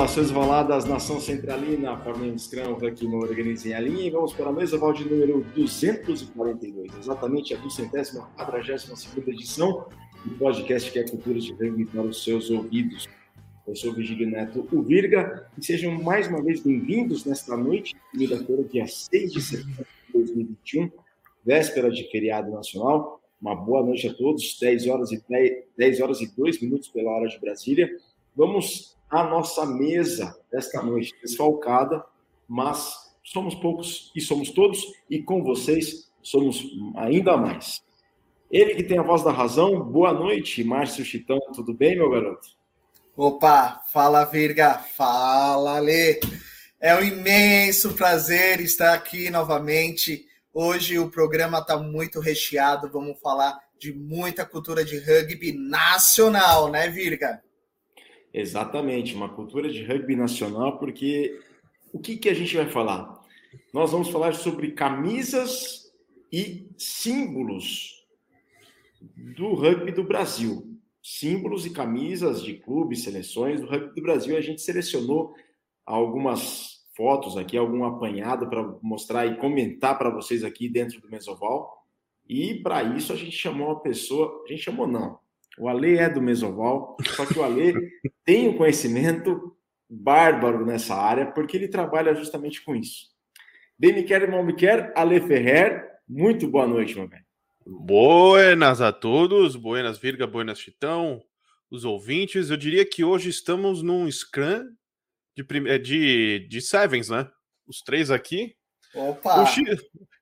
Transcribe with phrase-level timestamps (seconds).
[0.00, 4.52] Saudações valadas, nação centralina, Flamengo Scrum, aqui no Organizem a Linha, e vamos para a
[4.52, 9.86] mesa de número 242, exatamente a 242 edição
[10.24, 13.10] do podcast que é Cultura de Rugby para os seus ouvidos.
[13.66, 17.94] Eu sou o Vigílio Neto o Virga, e sejam mais uma vez bem-vindos nesta noite,
[18.10, 20.90] segunda-feira, dia 6 de setembro de 2021,
[21.44, 23.20] véspera de feriado nacional.
[23.38, 27.10] Uma boa noite a todos, 10 horas e 10, 10 horas e 2 minutos pela
[27.10, 27.90] hora de Brasília.
[28.34, 32.04] Vamos à nossa mesa desta noite, desfalcada,
[32.48, 36.64] mas somos poucos e somos todos, e com vocês somos
[36.96, 37.82] ainda mais.
[38.50, 42.48] Ele que tem a voz da razão, boa noite, Márcio Chitão, tudo bem, meu garoto?
[43.16, 46.20] Opa, fala Virga, fala Lê.
[46.80, 50.26] É um imenso prazer estar aqui novamente.
[50.52, 56.88] Hoje o programa está muito recheado, vamos falar de muita cultura de rugby nacional, né,
[56.88, 57.42] Virga?
[58.32, 61.40] Exatamente, uma cultura de rugby nacional, porque
[61.92, 63.20] o que, que a gente vai falar?
[63.72, 65.92] Nós vamos falar sobre camisas
[66.32, 68.06] e símbolos
[69.36, 70.70] do rugby do Brasil
[71.02, 74.36] símbolos e camisas de clubes, seleções do rugby do Brasil.
[74.36, 75.34] A gente selecionou
[75.84, 81.84] algumas fotos aqui, algum apanhado para mostrar e comentar para vocês aqui dentro do Mesoval.
[82.28, 85.18] E para isso a gente chamou uma pessoa, a gente chamou não.
[85.60, 87.74] O Ale é do Mesoval, só que o Ale
[88.24, 89.54] tem um conhecimento
[89.86, 93.08] bárbaro nessa área, porque ele trabalha justamente com isso.
[93.78, 97.22] Me quer, mal me quer, Ale Ferrer, muito boa noite, meu velho.
[97.66, 101.22] Buenas a todos, buenas Virga, buenas Chitão,
[101.70, 102.48] os ouvintes.
[102.48, 104.64] Eu diria que hoje estamos num Scrum
[105.36, 107.30] de, eh, de, de Sevens, né?
[107.66, 108.54] Os três aqui.
[108.94, 109.44] Opa!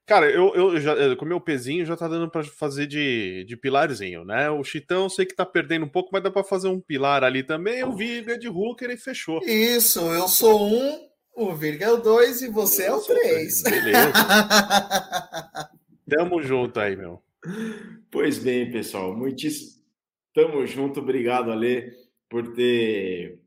[0.08, 3.58] Cara, eu, eu já, eh, com meu pezinho já tá dando para fazer de, de
[3.58, 4.48] pilarzinho, né?
[4.48, 7.42] O Chitão sei que tá perdendo um pouco, mas dá para fazer um pilar ali
[7.42, 7.84] também.
[7.84, 9.38] O Virga de Hooker e fechou.
[9.44, 13.62] Isso, eu sou um, o Virga é o dois e você é o três.
[13.62, 14.10] Beleza.
[16.08, 17.22] Tamo junto aí, meu.
[18.10, 19.72] Pois bem, pessoal, muitíssimo.
[20.32, 21.92] Tamo junto, obrigado, Ale,
[22.30, 23.42] por ter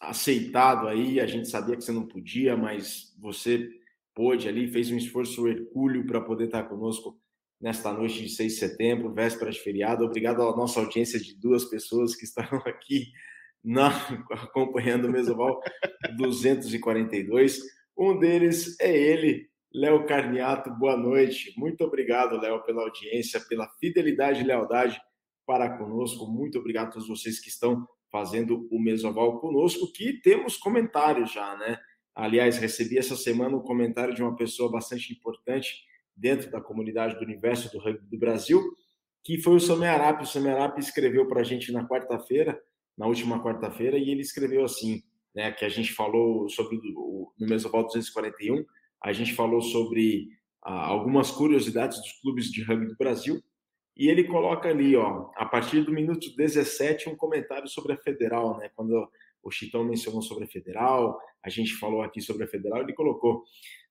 [0.00, 1.20] aceitado aí.
[1.20, 3.77] A gente sabia que você não podia, mas você
[4.18, 7.16] pôde ali, fez um esforço hercúleo para poder estar conosco
[7.60, 10.04] nesta noite de 6 de setembro, véspera de feriado.
[10.04, 13.12] Obrigado à nossa audiência de duas pessoas que estão aqui
[13.62, 13.90] na,
[14.32, 15.60] acompanhando o Mesoval
[16.16, 17.60] 242.
[17.96, 21.54] Um deles é ele, Léo Carniato, boa noite.
[21.56, 25.00] Muito obrigado, Léo, pela audiência, pela fidelidade e lealdade
[25.46, 26.26] para conosco.
[26.26, 31.56] Muito obrigado a todos vocês que estão fazendo o Mesoval conosco, que temos comentários já,
[31.56, 31.78] né?
[32.18, 35.84] Aliás, recebi essa semana um comentário de uma pessoa bastante importante
[36.16, 38.60] dentro da comunidade do universo do rugby do Brasil,
[39.22, 40.20] que foi o Samearap.
[40.20, 42.60] O Samearap escreveu para a gente na quarta-feira,
[42.96, 45.00] na última quarta-feira, e ele escreveu assim,
[45.32, 48.64] né, que a gente falou sobre o, no Mesoval 241,
[49.00, 50.26] a gente falou sobre
[50.64, 53.40] ah, algumas curiosidades dos clubes de rugby do Brasil.
[53.96, 58.58] E ele coloca ali, ó, a partir do minuto 17, um comentário sobre a Federal,
[58.58, 58.70] né?
[58.74, 59.08] Quando
[59.42, 63.42] o Chitão mencionou sobre a Federal, a gente falou aqui sobre a Federal, ele colocou: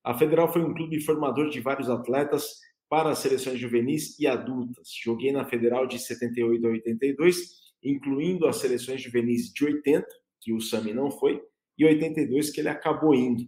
[0.04, 2.60] a Federal foi um clube formador de vários atletas
[2.90, 4.90] para as seleções juvenis e adultas.
[5.04, 7.38] Joguei na Federal de 78 a 82,
[7.84, 10.08] incluindo as seleções juvenis de 80,
[10.42, 11.42] que o Sami não foi,
[11.78, 13.44] e 82, que ele acabou indo.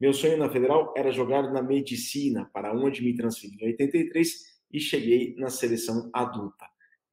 [0.00, 4.30] Meu sonho na federal era jogar na medicina, para onde me transferi em 83
[4.72, 6.66] e cheguei na seleção adulta.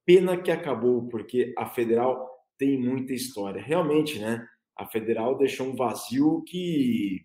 [0.04, 2.29] Pena que acabou, porque a federal
[2.60, 3.60] tem muita história.
[3.60, 4.46] Realmente, né?
[4.76, 7.24] A federal deixou um vazio que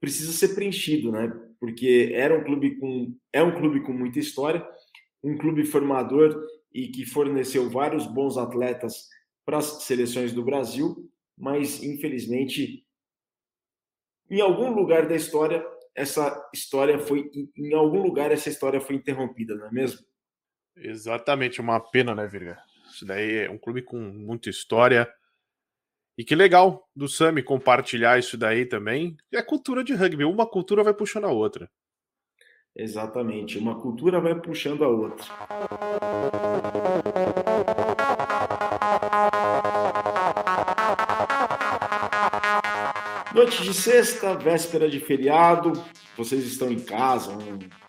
[0.00, 1.28] precisa ser preenchido, né?
[1.60, 4.66] Porque era um clube com é um clube com muita história,
[5.22, 6.42] um clube formador
[6.72, 9.06] e que forneceu vários bons atletas
[9.44, 12.86] para as seleções do Brasil, mas infelizmente
[14.30, 15.62] em algum lugar da história,
[15.94, 17.30] essa história foi.
[17.54, 20.00] Em algum lugar, essa história foi interrompida, não é mesmo?
[20.74, 22.58] Exatamente, uma pena, né, Virga?
[22.92, 25.08] Isso daí é um clube com muita história.
[26.16, 29.16] E que legal do Sami compartilhar isso daí também.
[29.32, 31.70] É cultura de rugby, uma cultura vai puxando a outra.
[32.76, 35.26] Exatamente, uma cultura vai puxando a outra.
[43.34, 45.72] Noite de sexta, véspera de feriado,
[46.14, 47.32] vocês estão em casa,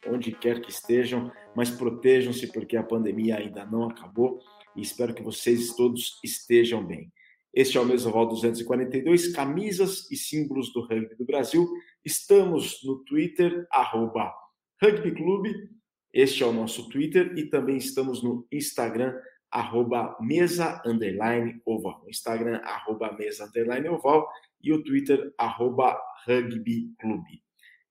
[0.08, 4.40] onde quer que estejam, mas protejam-se porque a pandemia ainda não acabou
[4.76, 7.12] e espero que vocês todos estejam bem.
[7.54, 11.70] Este é o Mesoval 242, camisas e símbolos do rugby do Brasil.
[12.04, 14.34] Estamos no Twitter, arroba
[14.82, 15.70] rugbyclube,
[16.12, 19.16] este é o nosso Twitter, e também estamos no Instagram,
[19.52, 22.04] arroba mesa underline oval.
[22.08, 24.28] Instagram, arroba mesa underline oval
[24.62, 27.44] e o Twitter, arroba rugby clube.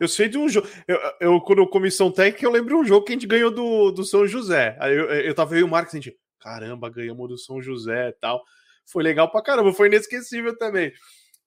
[0.00, 0.66] Eu sei de um jogo.
[0.88, 3.90] Eu, eu, quando comissão técnica, eu lembro de um jogo que a gente ganhou do,
[3.90, 4.74] do São José.
[4.80, 8.12] Aí eu, eu tava aí o Marcos, a gente, caramba, ganhamos do São José e
[8.12, 8.42] tal.
[8.86, 10.90] Foi legal pra caramba, foi inesquecível também.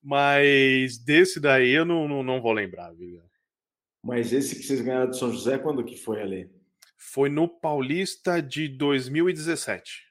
[0.04, 3.24] Mas desse daí eu não, não, não vou lembrar, viu?
[4.04, 6.52] Mas esse que vocês ganharam do São José, quando que foi ali?
[6.96, 10.04] Foi no Paulista de 2017.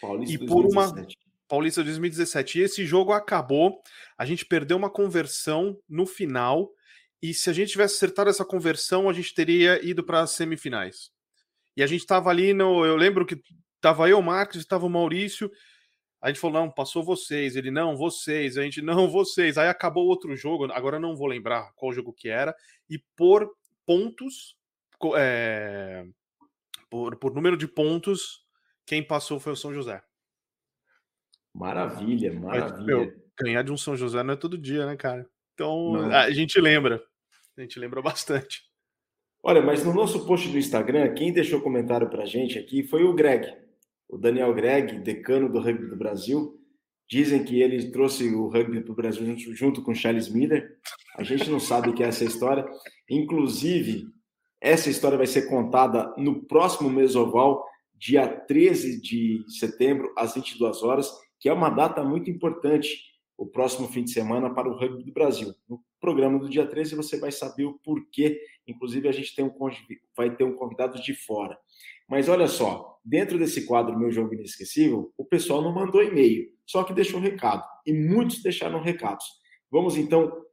[0.00, 0.46] Paulista e 2017.
[0.46, 1.06] por uma
[1.48, 2.58] Paulista 2017.
[2.58, 3.82] E esse jogo acabou,
[4.16, 6.70] a gente perdeu uma conversão no final
[7.20, 11.10] e se a gente tivesse acertado essa conversão, a gente teria ido para as semifinais.
[11.76, 12.84] E a gente estava ali no.
[12.84, 13.40] Eu lembro que
[13.76, 15.50] estava eu, o Marcos, estava o Maurício.
[16.20, 17.54] A gente falou, não, passou vocês.
[17.54, 18.56] Ele, não, vocês.
[18.56, 19.56] A gente, não, vocês.
[19.58, 22.54] Aí acabou outro jogo, agora não vou lembrar qual jogo que era.
[22.88, 23.48] E por
[23.86, 24.56] pontos,
[25.16, 26.04] é,
[26.90, 28.44] por, por número de pontos,
[28.86, 30.02] quem passou foi o São José.
[31.54, 32.76] Maravilha, maravilha.
[32.76, 35.28] Mas, meu, ganhar de um São José não é todo dia, né, cara?
[35.58, 36.14] Então Não.
[36.14, 37.02] a gente lembra.
[37.56, 38.62] A gente lembra bastante.
[39.42, 43.02] Olha, mas no nosso post do Instagram, quem deixou comentário para a gente aqui foi
[43.02, 43.52] o Greg,
[44.08, 46.56] o Daniel Greg, decano do rugby do Brasil.
[47.10, 50.76] Dizem que ele trouxe o rugby para o Brasil junto, junto com Charles Miller.
[51.16, 52.64] A gente não sabe o que é essa história.
[53.10, 54.06] Inclusive,
[54.60, 61.10] essa história vai ser contada no próximo Mesoval, dia 13 de setembro, às 22 horas,
[61.40, 63.07] que é uma data muito importante
[63.38, 65.54] o próximo fim de semana para o rugby do Brasil.
[65.68, 68.40] No programa do dia 13 você vai saber o porquê.
[68.66, 69.54] Inclusive, a gente tem um,
[70.16, 71.56] vai ter um convidado de fora.
[72.08, 76.82] Mas olha só, dentro desse quadro Meu Jogo Inesquecível, o pessoal não mandou e-mail, só
[76.82, 77.62] que deixou um recado.
[77.86, 79.24] E muitos deixaram recados.
[79.70, 80.44] Vamos então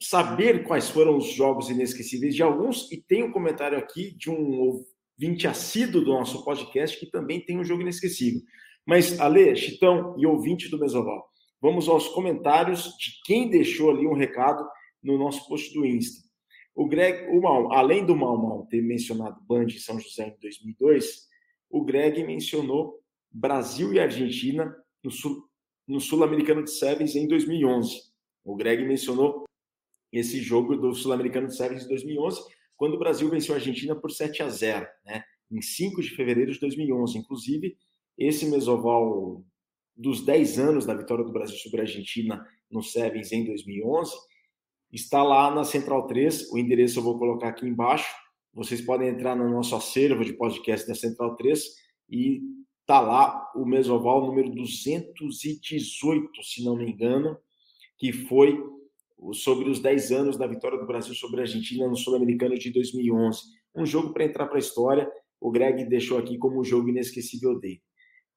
[0.00, 2.90] saber quais foram os jogos inesquecíveis de alguns.
[2.90, 7.58] E tem um comentário aqui de um ouvinte assíduo do nosso podcast que também tem
[7.58, 8.40] um jogo inesquecível.
[8.86, 11.28] Mas, Ale, Chitão e ouvinte do Mesoval,
[11.66, 14.64] Vamos aos comentários de quem deixou ali um recado
[15.02, 16.22] no nosso post do Insta.
[16.72, 20.40] O Greg, o Mal, além do Mal Mal ter mencionado Band e São José em
[20.40, 21.26] 2002,
[21.68, 23.00] o Greg mencionou
[23.32, 25.42] Brasil e Argentina no Sul,
[25.88, 28.00] no Sul-Americano de Sevens em 2011.
[28.44, 29.42] O Greg mencionou
[30.12, 32.42] esse jogo do Sul-Americano de Sevens em 2011,
[32.76, 35.24] quando o Brasil venceu a Argentina por 7 a 0, né?
[35.50, 37.18] Em 5 de fevereiro de 2011.
[37.18, 37.76] Inclusive,
[38.16, 39.44] esse mesoval
[39.96, 44.12] dos 10 anos da vitória do Brasil sobre a Argentina no Sevens em 2011
[44.92, 46.50] está lá na Central 3.
[46.50, 48.08] O endereço eu vou colocar aqui embaixo.
[48.52, 51.62] Vocês podem entrar no nosso acervo de podcast da Central 3
[52.10, 52.40] e
[52.86, 57.36] tá lá o mesoval número 218, se não me engano,
[57.98, 58.58] que foi
[59.32, 63.40] sobre os 10 anos da vitória do Brasil sobre a Argentina no Sul-Americano de 2011.
[63.74, 65.10] Um jogo para entrar para a história.
[65.40, 67.82] O Greg deixou aqui como um jogo inesquecível dele.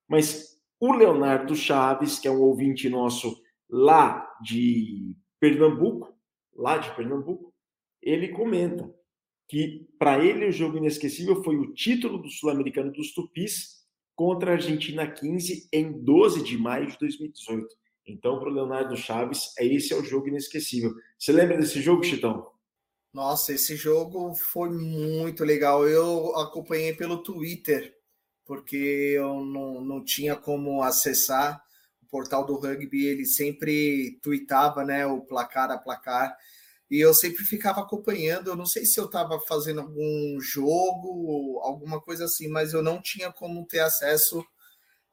[0.08, 0.49] Mas
[0.80, 6.14] o Leonardo Chaves, que é um ouvinte nosso lá de Pernambuco,
[6.56, 7.54] lá de Pernambuco,
[8.02, 8.94] ele comenta
[9.48, 13.80] que para ele o jogo inesquecível foi o título do Sul-Americano dos Tupis
[14.16, 17.68] contra a Argentina 15 em 12 de maio de 2018.
[18.06, 20.94] Então, para o Leonardo Chaves, é esse é o jogo inesquecível.
[21.18, 22.48] Você lembra desse jogo, Chitão?
[23.14, 25.88] Nossa, esse jogo foi muito legal.
[25.88, 27.96] Eu acompanhei pelo Twitter,
[28.50, 31.64] porque eu não, não tinha como acessar
[32.02, 33.06] o portal do rugby.
[33.06, 36.36] Ele sempre tweetava né, o placar a placar
[36.90, 38.50] e eu sempre ficava acompanhando.
[38.50, 43.00] Eu não sei se eu estava fazendo algum jogo, alguma coisa assim, mas eu não
[43.00, 44.44] tinha como ter acesso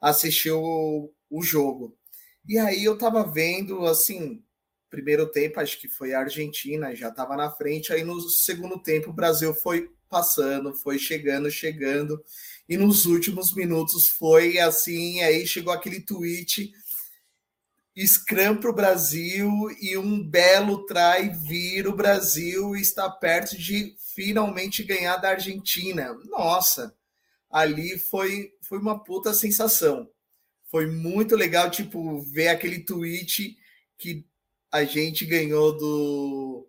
[0.01, 1.95] a assistir o, o jogo.
[2.49, 4.43] E aí eu estava vendo, assim,
[4.89, 7.93] primeiro tempo, acho que foi a Argentina, já estava na frente.
[7.93, 12.19] Aí no segundo tempo, o Brasil foi passando, foi chegando, chegando.
[12.69, 15.21] E nos últimos minutos foi assim.
[15.23, 16.73] Aí chegou aquele tweet
[18.05, 19.49] Scrum para o Brasil
[19.81, 26.13] e um belo try vir o Brasil está perto de finalmente ganhar da Argentina.
[26.25, 26.95] Nossa,
[27.51, 30.11] ali foi, foi uma puta sensação.
[30.71, 33.57] Foi muito legal, tipo, ver aquele tweet
[33.97, 34.27] que
[34.71, 36.69] a gente ganhou do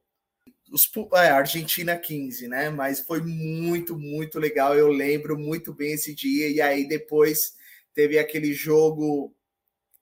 [0.72, 2.70] os, é, Argentina 15, né?
[2.70, 4.76] Mas foi muito, muito legal.
[4.76, 6.50] Eu lembro muito bem esse dia.
[6.50, 7.56] E aí depois
[7.94, 9.34] teve aquele jogo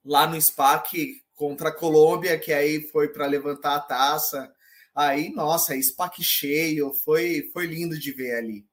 [0.04, 4.52] lá no SPAC contra a Colômbia, que aí foi para levantar a taça.
[4.94, 8.64] Aí, nossa, SPAC cheio, foi, foi lindo de ver ali.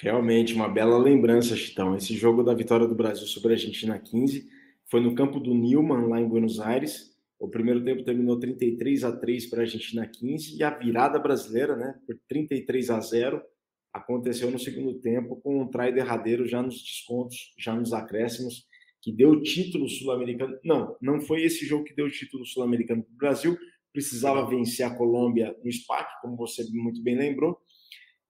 [0.00, 1.96] Realmente, uma bela lembrança, Chitão.
[1.96, 4.48] Esse jogo da vitória do Brasil sobre a Argentina 15
[4.86, 7.17] foi no campo do Newman, lá em Buenos Aires.
[7.38, 11.76] O primeiro tempo terminou 33 a 3 para a Argentina 15 e a virada brasileira,
[11.76, 13.40] né, por 33 a 0,
[13.92, 18.66] aconteceu no segundo tempo com um try derradeiro já nos descontos, já nos acréscimos
[19.00, 20.58] que deu título sul-americano.
[20.64, 23.58] Não, não foi esse jogo que deu título sul-americano para o Brasil.
[23.92, 27.58] Precisava vencer a Colômbia no SPAC, como você muito bem lembrou.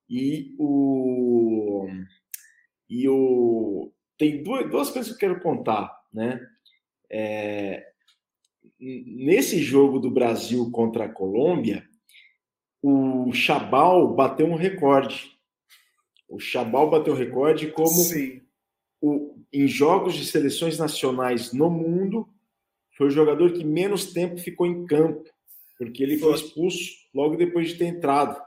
[0.09, 1.89] E o.
[2.89, 3.93] E o.
[4.17, 6.41] Tem duas, duas coisas que eu quero contar, né?
[7.11, 7.88] É,
[8.79, 11.89] nesse jogo do Brasil contra a Colômbia,
[12.83, 15.33] o Chabal bateu um recorde.
[16.29, 18.43] O Chabal bateu recorde como Sim
[19.01, 22.29] o, em jogos de seleções nacionais no mundo,
[22.97, 25.25] foi o jogador que menos tempo ficou em campo,
[25.79, 28.41] porque ele foi expulso logo depois de ter entrado.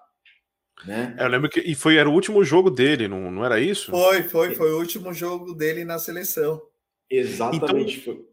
[0.86, 1.16] Né?
[1.18, 3.92] É, eu lembro que e foi, era o último jogo dele, não, não era isso?
[3.92, 6.62] Foi, foi, foi o último jogo dele na seleção.
[7.10, 8.00] Exatamente.
[8.00, 8.26] Então,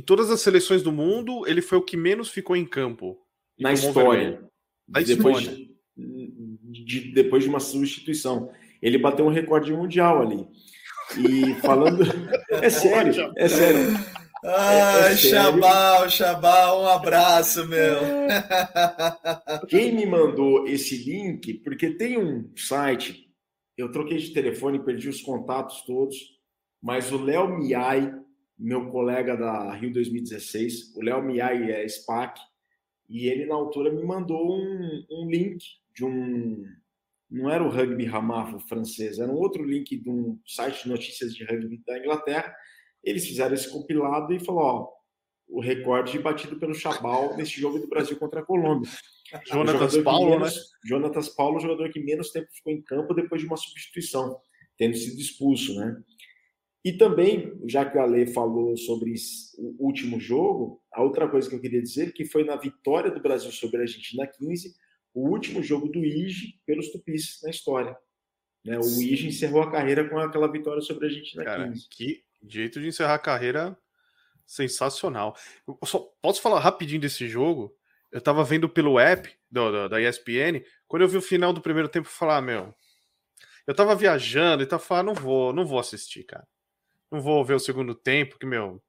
[0.00, 3.18] em todas as seleções do mundo, ele foi o que menos ficou em campo.
[3.58, 4.42] Na história.
[4.88, 5.66] Na depois história.
[5.94, 8.50] De, de, depois de uma substituição.
[8.80, 10.48] Ele bateu um recorde mundial ali.
[11.18, 12.02] E falando.
[12.50, 13.92] É sério, é sério.
[14.42, 18.00] Ai, é, é Xabal, Xabal, um abraço, meu.
[19.68, 23.30] Quem me mandou esse link, porque tem um site,
[23.76, 26.16] eu troquei de telefone, perdi os contatos todos,
[26.82, 28.12] mas o Léo Miai,
[28.60, 32.38] meu colega da Rio 2016, o Léo Miai é SPAC,
[33.08, 35.64] e ele na altura me mandou um, um link
[35.94, 36.64] de um
[37.30, 41.32] não era o rugby Ramafo francês, era um outro link de um site de notícias
[41.32, 42.52] de rugby da Inglaterra.
[43.04, 44.88] Eles fizeram esse compilado e falou: ó,
[45.48, 48.90] o recorde batido pelo Chabal nesse jogo do Brasil contra a Colômbia.
[49.46, 50.62] Jonatas Paulo, menos, né?
[50.84, 54.36] Jonatas Paulo, jogador que menos tempo ficou em campo depois de uma substituição,
[54.76, 56.02] tendo sido expulso, né?
[56.84, 59.12] E também, já que o Ale falou sobre
[59.58, 63.20] o último jogo, a outra coisa que eu queria dizer que foi na vitória do
[63.20, 64.74] Brasil sobre a Argentina 15,
[65.12, 67.96] o último jogo do Ige pelos Tupis na história.
[68.64, 68.78] Né?
[68.78, 71.88] O Ige encerrou a carreira com aquela vitória sobre a Argentina Cara, 15.
[71.90, 73.76] Que jeito de encerrar a carreira
[74.46, 75.36] sensacional.
[75.68, 77.76] Eu só posso falar rapidinho desse jogo?
[78.10, 81.60] eu tava vendo pelo app do, do, da ESPN, quando eu vi o final do
[81.60, 82.74] primeiro tempo, eu falei, ah, meu,
[83.66, 86.46] eu tava viajando e tava falando, não vou, não vou assistir, cara.
[87.10, 88.80] Não vou ver o segundo tempo, que, meu,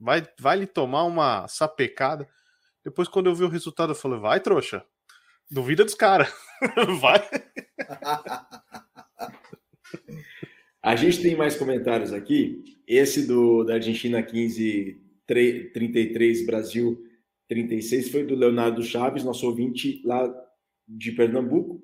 [0.00, 2.26] vai, vai lhe tomar uma sapecada.
[2.84, 4.84] Depois, quando eu vi o resultado, eu falei, vai, trouxa.
[5.50, 6.32] Duvida dos caras.
[7.00, 7.28] vai.
[10.82, 12.78] A gente tem mais comentários aqui.
[12.86, 17.04] Esse do da Argentina 15 33 Brasil
[17.48, 20.32] 36 foi do Leonardo Chaves, nosso ouvinte lá
[20.86, 21.82] de Pernambuco.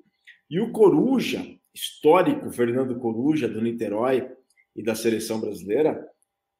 [0.49, 4.27] E o Coruja, histórico Fernando Coruja, do Niterói
[4.75, 6.07] e da seleção brasileira,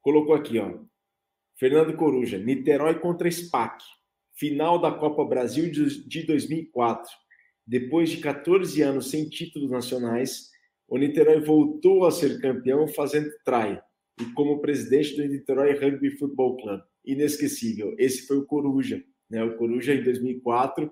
[0.01, 0.79] colocou aqui, ó.
[1.57, 3.83] Fernando Coruja, Niterói contra SPAC,
[4.33, 7.09] final da Copa Brasil de 2004.
[7.65, 10.49] Depois de 14 anos sem títulos nacionais,
[10.87, 13.79] o Niterói voltou a ser campeão fazendo try
[14.19, 16.81] e como presidente do Niterói Rugby Football Club.
[17.03, 17.95] Inesquecível.
[17.97, 19.43] Esse foi o Coruja, né?
[19.43, 20.91] O Coruja em 2004,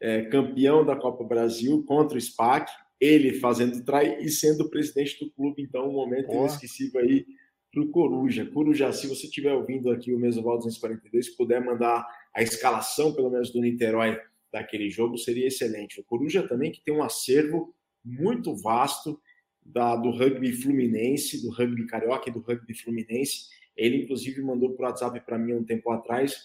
[0.00, 2.70] é, campeão da Copa Brasil contra o SPAC,
[3.02, 5.60] ele fazendo try e sendo presidente do clube.
[5.60, 6.44] Então, um momento oh.
[6.44, 7.26] inesquecível aí
[7.72, 8.46] para o Coruja.
[8.46, 13.28] Coruja, se você estiver ouvindo aqui o Mesoval 242, se puder mandar a escalação, pelo
[13.28, 14.20] menos, do Niterói
[14.52, 15.98] daquele jogo, seria excelente.
[15.98, 19.20] O Coruja também, que tem um acervo muito vasto
[19.60, 23.48] da, do rugby fluminense, do rugby carioca e do rugby fluminense.
[23.76, 26.36] Ele, inclusive, mandou por WhatsApp para mim um tempo atrás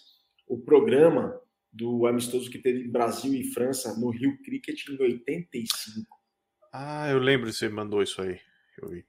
[0.44, 1.40] o programa
[1.72, 6.17] do amistoso que teve Brasil e França no Rio Cricket em 85.
[6.72, 8.40] Ah, eu lembro que você mandou isso aí.
[8.80, 9.04] Eu vi.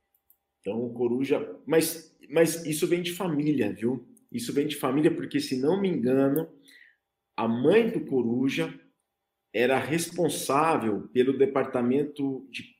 [0.62, 1.56] Então, o Coruja.
[1.65, 4.08] Mas, mas isso vem de família, viu?
[4.32, 6.50] Isso vem de família, porque, se não me engano,
[7.36, 8.74] a mãe do Coruja
[9.54, 12.76] era responsável pelo departamento de,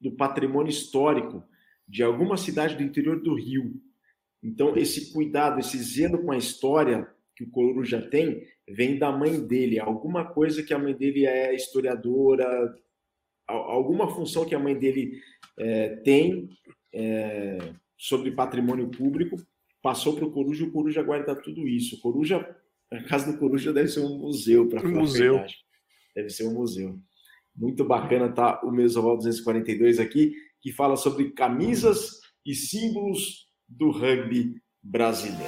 [0.00, 1.44] do patrimônio histórico
[1.86, 3.80] de alguma cidade do interior do Rio.
[4.42, 9.44] Então, esse cuidado, esse zelo com a história que o Coruja tem, vem da mãe
[9.46, 9.78] dele.
[9.78, 12.74] Alguma coisa que a mãe dele é historiadora,
[13.50, 15.20] alguma função que a mãe dele
[15.58, 16.48] é, tem
[16.92, 17.58] é,
[17.96, 19.36] sobre patrimônio público,
[19.82, 21.96] passou para o Coruja e o Coruja guarda tudo isso.
[21.96, 22.56] O Coruja,
[22.90, 25.34] a casa do Coruja deve ser um museu, para um museu.
[25.34, 25.56] Verdade.
[26.14, 26.98] Deve ser um museu.
[27.54, 34.60] Muito bacana tá o Mesoval 242 aqui, que fala sobre camisas e símbolos do rugby
[34.82, 35.44] brasileiro.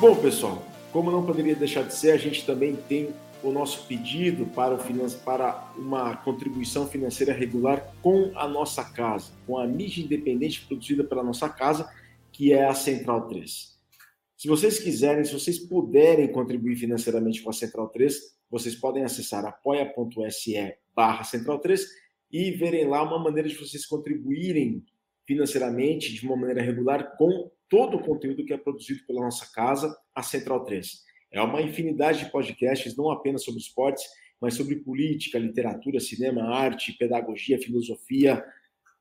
[0.00, 0.59] Bom, pessoal,
[0.92, 5.10] como não poderia deixar de ser, a gente também tem o nosso pedido para, o
[5.24, 11.22] para uma contribuição financeira regular com a nossa casa, com a mídia independente produzida pela
[11.22, 11.90] nossa casa,
[12.32, 13.78] que é a Central 3.
[14.36, 19.44] Se vocês quiserem, se vocês puderem contribuir financeiramente com a Central 3, vocês podem acessar
[19.44, 21.86] apoia.se barra Central 3
[22.32, 24.84] e verem lá uma maneira de vocês contribuírem
[25.26, 29.96] financeiramente de uma maneira regular com todo o conteúdo que é produzido pela nossa casa,
[30.14, 31.04] a Central 3.
[31.30, 34.04] É uma infinidade de podcasts, não apenas sobre esportes,
[34.40, 38.44] mas sobre política, literatura, cinema, arte, pedagogia, filosofia,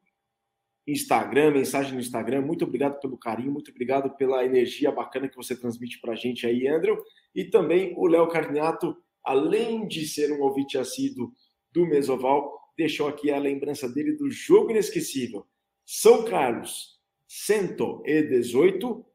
[0.87, 2.43] Instagram, mensagem no Instagram.
[2.43, 6.47] Muito obrigado pelo carinho, muito obrigado pela energia bacana que você transmite para a gente
[6.47, 7.03] aí, Andrew.
[7.35, 11.33] E também o Léo Carniato, além de ser um ouvinte assíduo
[11.73, 15.47] do Mesoval, deixou aqui a lembrança dele do jogo inesquecível.
[15.87, 19.07] São Carlos, 118,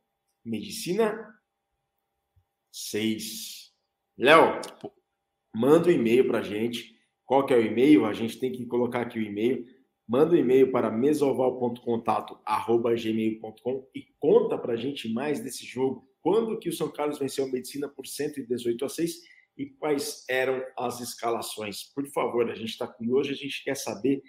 [0.43, 1.36] Medicina
[2.71, 3.71] 6.
[4.17, 4.60] Léo,
[5.54, 6.94] manda um e-mail para a gente
[7.26, 8.06] qual que é o e-mail?
[8.06, 9.66] A gente tem que colocar aqui o e-mail.
[10.08, 16.08] manda um e-mail para mesoval.contato@gmail.com e conta para a gente mais desse jogo.
[16.22, 19.16] Quando que o São Carlos venceu a Medicina por 118 a 6
[19.58, 21.84] e quais eram as escalações?
[21.84, 24.22] Por favor, a gente está curioso, a gente quer saber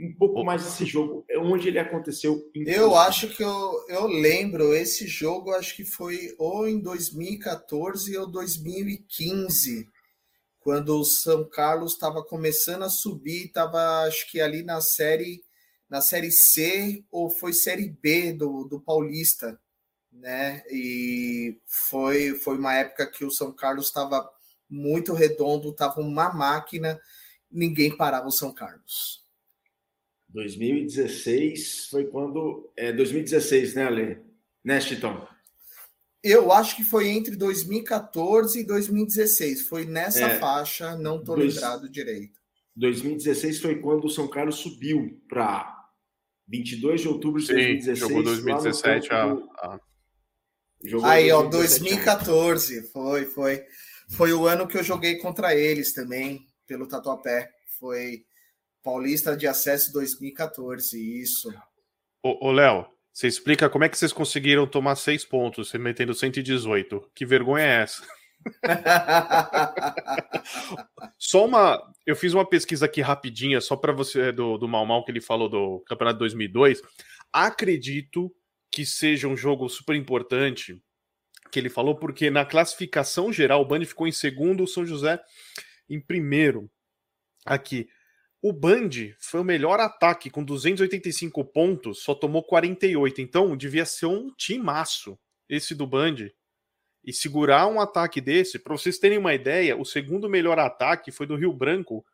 [0.00, 2.50] um pouco mais desse jogo, é onde ele aconteceu.
[2.54, 8.26] Eu acho que eu, eu lembro, esse jogo acho que foi ou em 2014 ou
[8.26, 9.86] 2015
[10.62, 15.42] quando o São Carlos estava começando a subir, estava acho que ali na série
[15.88, 19.60] na série C ou foi série B do, do Paulista,
[20.10, 20.62] né?
[20.70, 24.28] E foi foi uma época que o São Carlos estava
[24.68, 26.98] muito redondo, estava uma máquina,
[27.50, 29.22] ninguém parava o São Carlos.
[30.28, 34.22] 2016 foi quando é 2016, né, Ale?
[34.64, 35.28] Né, Chitão?
[36.22, 39.62] Eu acho que foi entre 2014 e 2016.
[39.62, 42.40] Foi nessa é, faixa, não estou lembrado direito.
[42.76, 45.82] 2016 foi quando o São Carlos subiu para
[46.48, 47.98] 22 de outubro de Sim, 2016.
[47.98, 49.80] Jogou 2017 a, a...
[50.84, 53.64] Jogou Aí, 2017, ó, 2014 foi, foi.
[54.10, 57.50] Foi o ano que eu joguei contra eles também, pelo Tatuapé.
[57.78, 58.24] Foi
[58.82, 61.52] Paulista de Acesso 2014, isso.
[62.22, 67.10] Ô, Léo, você explica como é que vocês conseguiram tomar seis pontos, você metendo 118.
[67.14, 68.02] Que vergonha é essa?
[71.18, 71.92] só uma.
[72.06, 75.20] Eu fiz uma pesquisa aqui rapidinha, só para você, do, do Mal Mal, que ele
[75.20, 76.80] falou do Campeonato 2002.
[77.32, 78.34] Acredito
[78.70, 80.82] que seja um jogo super importante
[81.50, 85.20] que ele falou, porque na classificação geral o Band ficou em segundo, o São José
[85.88, 86.70] em primeiro.
[87.44, 87.88] Aqui.
[88.42, 93.20] O Band foi o melhor ataque com 285 pontos, só tomou 48.
[93.20, 95.16] Então, devia ser um timaço
[95.48, 96.16] esse do Band.
[97.04, 101.26] E segurar um ataque desse, para vocês terem uma ideia, o segundo melhor ataque foi
[101.26, 102.04] do Rio Branco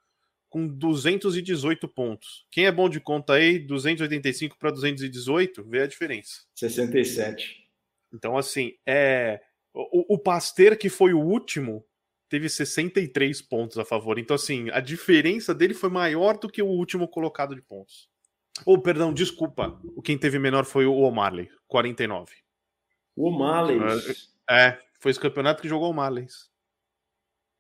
[0.48, 2.46] com 218 pontos.
[2.50, 6.42] Quem é bom de conta aí, 285 para 218, vê a diferença.
[6.54, 7.66] 67.
[8.12, 9.40] Então, assim, é
[9.74, 11.84] o, o Pasteur, que foi o último,
[12.28, 14.18] teve 63 pontos a favor.
[14.18, 18.08] Então, assim, a diferença dele foi maior do que o último colocado de pontos.
[18.66, 19.80] Ou, oh, perdão, desculpa.
[19.96, 22.34] O quem teve menor foi o O'Malley, 49.
[23.16, 23.78] O O'Malley?
[24.50, 26.26] É, foi esse campeonato que jogou o O'Malley.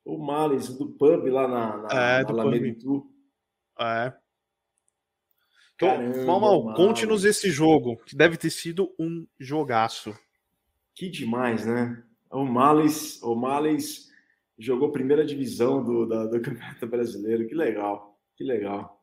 [0.04, 2.76] O O'Malley, do pub lá na, na, é, na Alameda
[3.78, 4.12] É.
[5.74, 10.12] Então, mal, mal, conte-nos esse jogo, que deve ter sido um jogaço.
[10.92, 12.02] Que demais, né?
[12.28, 14.07] O Males, o Males
[14.58, 17.46] jogou primeira divisão do, da, do Campeonato Brasileiro.
[17.46, 18.98] Que legal, que legal.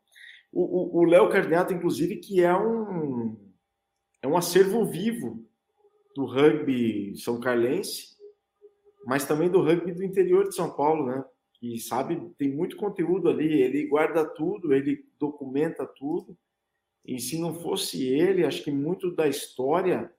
[0.57, 3.37] O Léo Carneato, inclusive, que é um,
[4.21, 5.45] é um acervo vivo
[6.15, 8.15] do rugby são carlense,
[9.05, 11.25] mas também do rugby do interior de São Paulo, né?
[11.55, 16.37] Que sabe, tem muito conteúdo ali, ele guarda tudo, ele documenta tudo.
[17.03, 20.09] E se não fosse ele, acho que muito da história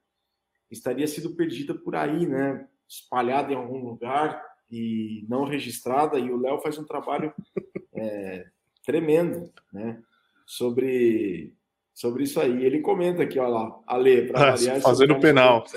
[0.71, 2.69] estaria sido perdida por aí, né?
[2.87, 7.33] Espalhada em algum lugar, e não registrada, e o Léo faz um trabalho
[7.95, 8.47] é,
[8.85, 10.01] tremendo, né?
[10.47, 11.55] Sobre,
[11.93, 12.65] sobre isso aí.
[12.65, 14.81] Ele comenta aqui, olha lá, Ale, para ah, variar.
[14.81, 15.65] Fazendo penal.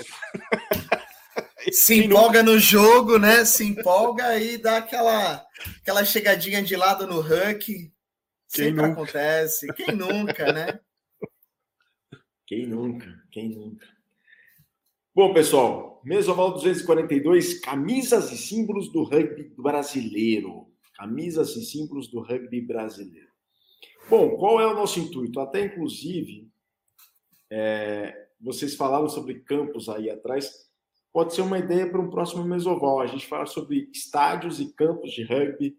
[1.72, 3.44] Se empolga no jogo, né?
[3.44, 5.44] Se empolga e dá aquela,
[5.80, 7.92] aquela chegadinha de lado no rank.
[8.48, 8.92] Sempre nunca?
[8.92, 9.66] acontece.
[9.74, 10.80] Quem nunca, né?
[12.46, 13.06] Quem nunca?
[13.30, 13.86] Quem nunca?
[15.12, 20.68] Bom, pessoal, Mesoval 242, camisas e símbolos do rugby brasileiro.
[20.94, 23.28] Camisas e símbolos do rugby brasileiro.
[24.08, 25.40] Bom, qual é o nosso intuito?
[25.40, 26.48] Até inclusive,
[27.50, 30.48] é, vocês falaram sobre campos aí atrás.
[31.12, 33.00] Pode ser uma ideia para um próximo Mesoval.
[33.00, 35.76] A gente fala sobre estádios e campos de rugby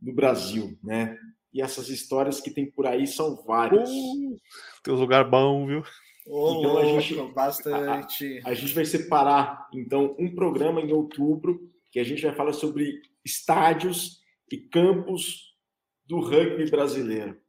[0.00, 1.18] no Brasil, né?
[1.52, 3.90] E essas histórias que tem por aí são várias.
[3.90, 4.40] Uh,
[4.82, 5.84] tem um lugar bom, viu?
[6.26, 8.40] Oh, então a gente bastante.
[8.44, 12.52] A, a, gente vai separar então um programa em outubro que a gente vai falar
[12.52, 15.54] sobre estádios e campos
[16.06, 17.40] do rugby brasileiro.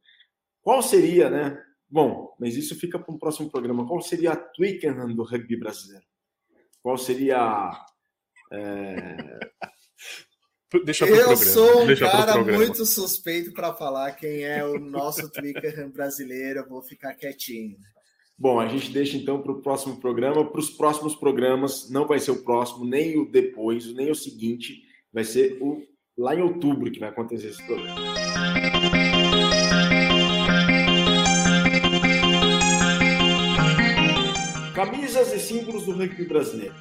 [0.60, 1.62] Qual seria, né?
[1.88, 3.86] Bom, mas isso fica para um próximo programa.
[3.86, 6.04] Qual seria a Twickenham do rugby brasileiro?
[6.82, 7.70] Qual seria
[8.52, 9.38] é...
[10.84, 15.90] Deixa eu sou um Deixa cara muito suspeito para falar quem é o nosso Twickenham
[15.90, 16.60] brasileiro.
[16.60, 17.76] Eu vou ficar quietinho.
[18.36, 20.44] Bom, a gente deixa então para o próximo programa.
[20.44, 24.82] Para os próximos programas, não vai ser o próximo, nem o depois, nem o seguinte,
[25.12, 25.80] vai ser o
[26.18, 27.94] lá em outubro que vai acontecer esse programa.
[34.74, 36.74] Camisas e símbolos do rugby brasileiro.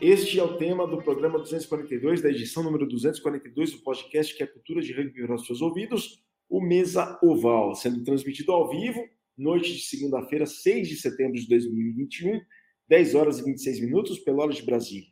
[0.00, 4.46] Este é o tema do programa 242, da edição número 242 do podcast que é
[4.46, 6.22] a cultura de rugby para os seus ouvidos.
[6.48, 9.04] o Mesa Oval, sendo transmitido ao vivo,
[9.40, 12.40] noite de segunda-feira, 6 de setembro de 2021,
[12.88, 15.08] 10 horas e 26 minutos, pela hora de Brasília.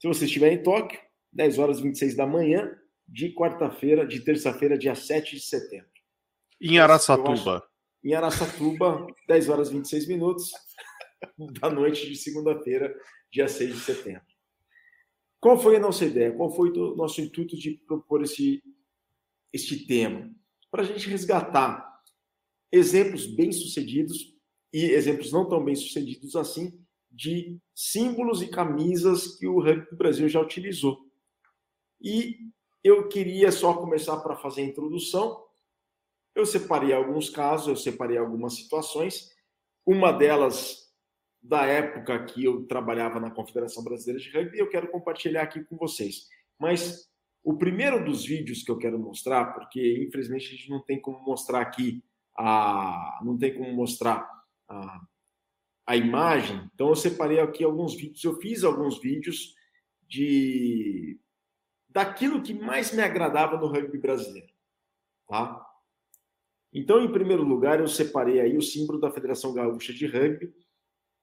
[0.00, 0.98] Se você estiver em Tóquio,
[1.32, 2.74] 10 horas e 26 da manhã,
[3.06, 5.90] de quarta-feira, de terça-feira, dia 7 de setembro.
[6.60, 7.62] Em Araçatuba.
[8.02, 10.50] Em Araçatuba, 10 horas e 26 minutos
[11.60, 12.94] da noite de segunda-feira,
[13.30, 14.22] dia 6 de setembro.
[15.38, 16.32] Qual foi a nossa ideia?
[16.32, 18.62] Qual foi o nosso intuito de propor esse,
[19.52, 20.30] este tema?
[20.70, 21.91] Para a gente resgatar
[22.72, 24.34] exemplos bem-sucedidos
[24.72, 30.28] e exemplos não tão bem-sucedidos assim de símbolos e camisas que o rugby do Brasil
[30.28, 30.98] já utilizou.
[32.00, 32.38] E
[32.82, 35.44] eu queria só começar para fazer a introdução.
[36.34, 39.30] Eu separei alguns casos, eu separei algumas situações.
[39.84, 40.90] Uma delas
[41.42, 45.76] da época que eu trabalhava na Confederação Brasileira de Rugby, eu quero compartilhar aqui com
[45.76, 46.28] vocês.
[46.58, 47.10] Mas
[47.44, 51.20] o primeiro dos vídeos que eu quero mostrar, porque infelizmente a gente não tem como
[51.20, 52.02] mostrar aqui
[52.36, 54.28] a, não tem como mostrar
[54.68, 55.00] a,
[55.86, 58.22] a imagem, então eu separei aqui alguns vídeos.
[58.24, 59.54] Eu fiz alguns vídeos
[60.08, 61.18] de
[61.88, 64.52] daquilo que mais me agradava no rugby brasileiro,
[65.28, 65.62] tá?
[66.72, 70.54] Então, em primeiro lugar, eu separei aí o símbolo da Federação Gaúcha de Rugby,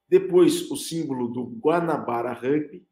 [0.07, 2.87] depois o símbolo do Guanabara Rugby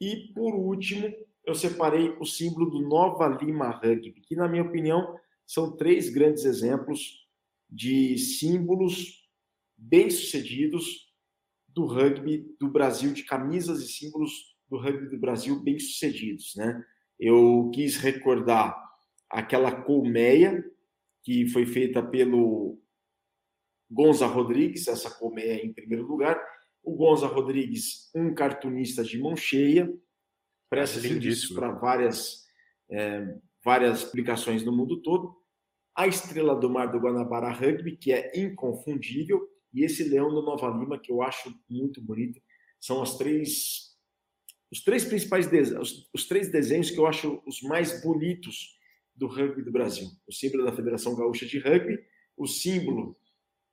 [0.00, 1.10] e por último
[1.44, 6.44] eu separei o símbolo do Nova Lima Rugby, que na minha opinião são três grandes
[6.44, 7.26] exemplos
[7.70, 9.28] de símbolos
[9.76, 11.12] bem-sucedidos
[11.68, 16.84] do rugby do Brasil, de camisas e símbolos do rugby do Brasil bem-sucedidos, né?
[17.18, 18.74] Eu quis recordar
[19.28, 20.64] aquela colmeia
[21.22, 22.78] que foi feita pelo
[23.90, 26.40] Gonza Rodrigues, essa colmeia em primeiro lugar.
[26.82, 29.92] O Gonza Rodrigues, um cartunista de mão cheia,
[30.68, 32.44] presta serviços para várias,
[32.90, 35.34] é, várias publicações no mundo todo.
[35.94, 40.68] A Estrela do Mar do Guanabara Rugby, que é inconfundível, e esse Leão do Nova
[40.68, 42.40] Lima, que eu acho muito bonito.
[42.78, 43.96] São as três,
[44.70, 45.48] os três principais
[45.80, 48.78] os, os três desenhos que eu acho os mais bonitos
[49.14, 50.08] do rugby do Brasil.
[50.26, 51.98] O símbolo da Federação Gaúcha de Rugby,
[52.36, 53.16] o símbolo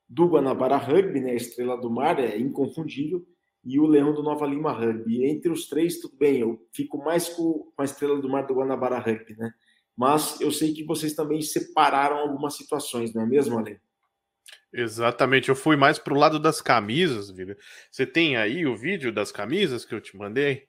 [0.08, 3.25] do Guanabara Rugby, né, a Estrela do Mar, é inconfundível,
[3.63, 5.25] e o Leão do Nova Lima Rugby.
[5.25, 8.99] Entre os três, tudo bem, eu fico mais com a Estrela do Mar do Guanabara
[8.99, 9.54] Rugby, né?
[10.02, 13.80] Mas eu sei que vocês também separaram algumas situações, não é mesmo, Ale?
[14.74, 17.56] Exatamente, eu fui mais pro lado das camisas, Viga.
[17.92, 20.68] Você tem aí o vídeo das camisas que eu te mandei?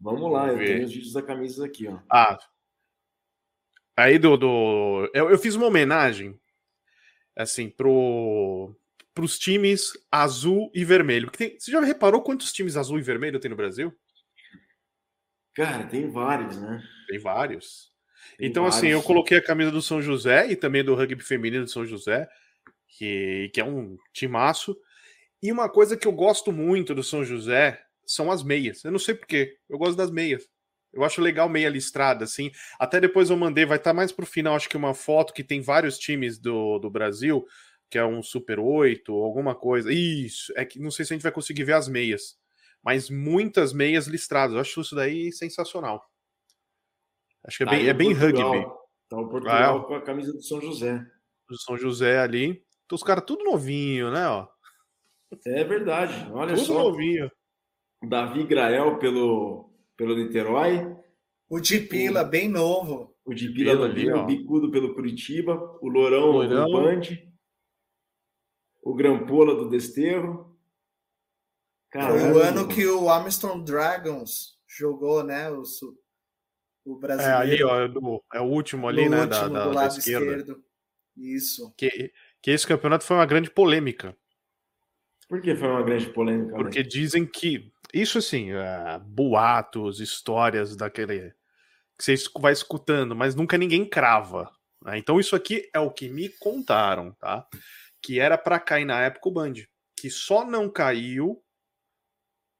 [0.00, 2.00] Vamos lá, Vamos eu tenho os vídeos da camisa aqui, ó.
[2.10, 2.36] Ah.
[3.96, 4.36] Aí do.
[4.36, 5.08] do...
[5.14, 6.36] Eu, eu fiz uma homenagem
[7.36, 8.74] assim, pro
[9.14, 11.30] para os times azul e vermelho.
[11.30, 13.96] Tem, você já reparou quantos times azul e vermelho tem no Brasil?
[15.54, 16.82] Cara, tem vários, né?
[17.06, 17.91] Tem vários.
[18.38, 18.78] Tem então, vários.
[18.78, 21.84] assim, eu coloquei a camisa do São José e também do rugby feminino do São
[21.86, 22.28] José,
[22.88, 24.76] que, que é um timaço.
[25.42, 28.84] E uma coisa que eu gosto muito do São José são as meias.
[28.84, 30.46] Eu não sei porquê, eu gosto das meias.
[30.92, 32.50] Eu acho legal meia listrada, assim.
[32.78, 35.42] Até depois eu mandei, vai estar tá mais pro final, acho que uma foto que
[35.42, 37.46] tem vários times do, do Brasil
[37.92, 39.92] que é um Super 8, alguma coisa.
[39.92, 42.38] Isso, é que não sei se a gente vai conseguir ver as meias,
[42.82, 44.54] mas muitas meias listradas.
[44.54, 46.02] Eu acho isso daí sensacional.
[47.46, 48.66] Acho que é tá bem, é bem rugby.
[49.08, 51.04] Tá o Portugal ah, com a camisa do São José.
[51.48, 52.64] Do São José ali.
[52.84, 54.26] Então, os caras tudo novinho, né?
[54.28, 54.46] Ó.
[55.46, 56.30] É verdade.
[56.32, 56.82] Olha tudo só.
[56.84, 57.30] novinho.
[58.08, 60.96] Davi Grael pelo, pelo Niterói.
[61.48, 63.14] O Dipila, bem novo.
[63.24, 65.54] O Dipila novinho, o Bicudo pelo Curitiba.
[65.80, 66.66] O Lourão, Lourão.
[66.66, 67.32] do Band
[68.82, 70.58] o Grampola do Desterro.
[71.90, 72.18] Caramba.
[72.18, 75.50] Foi o ano que o Armstrong Dragons jogou, né?
[75.50, 75.62] O,
[76.84, 77.38] o brasileiro.
[77.38, 79.22] É ali, ó, é, do, é o último ali, né?
[79.22, 80.64] Último, da, da, do lado da esquerdo.
[81.16, 81.72] Isso.
[81.76, 84.16] Que, que esse campeonato foi uma grande polêmica.
[85.28, 86.54] Por que foi uma grande polêmica?
[86.56, 87.70] Porque dizem que.
[87.92, 91.30] Isso assim, uh, boatos, histórias daquele.
[91.98, 94.50] que você vai escutando, mas nunca ninguém crava.
[94.82, 94.98] Né?
[94.98, 97.46] Então, isso aqui é o que me contaram, tá?
[98.02, 99.54] que era para cair na época o Band,
[99.96, 101.42] que só não caiu,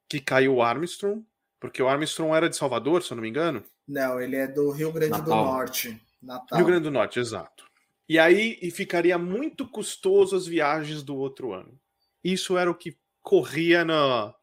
[0.09, 1.27] que caiu o Armstrong,
[1.59, 3.65] porque o Armstrong era de Salvador, se eu não me engano.
[3.93, 5.25] Não, ele é do Rio Grande Natal.
[5.27, 6.03] do Norte.
[6.23, 6.57] Natal.
[6.57, 7.71] Rio Grande do Norte, exato.
[8.09, 11.79] E aí e ficaria muito custoso as viagens do outro ano.
[12.25, 14.35] Isso era o que corria na,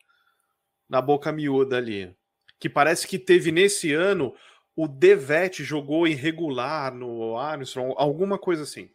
[0.88, 2.16] na boca miúda ali.
[2.60, 4.36] Que parece que teve nesse ano
[4.76, 8.92] o Devet jogou irregular no Armstrong, alguma coisa assim.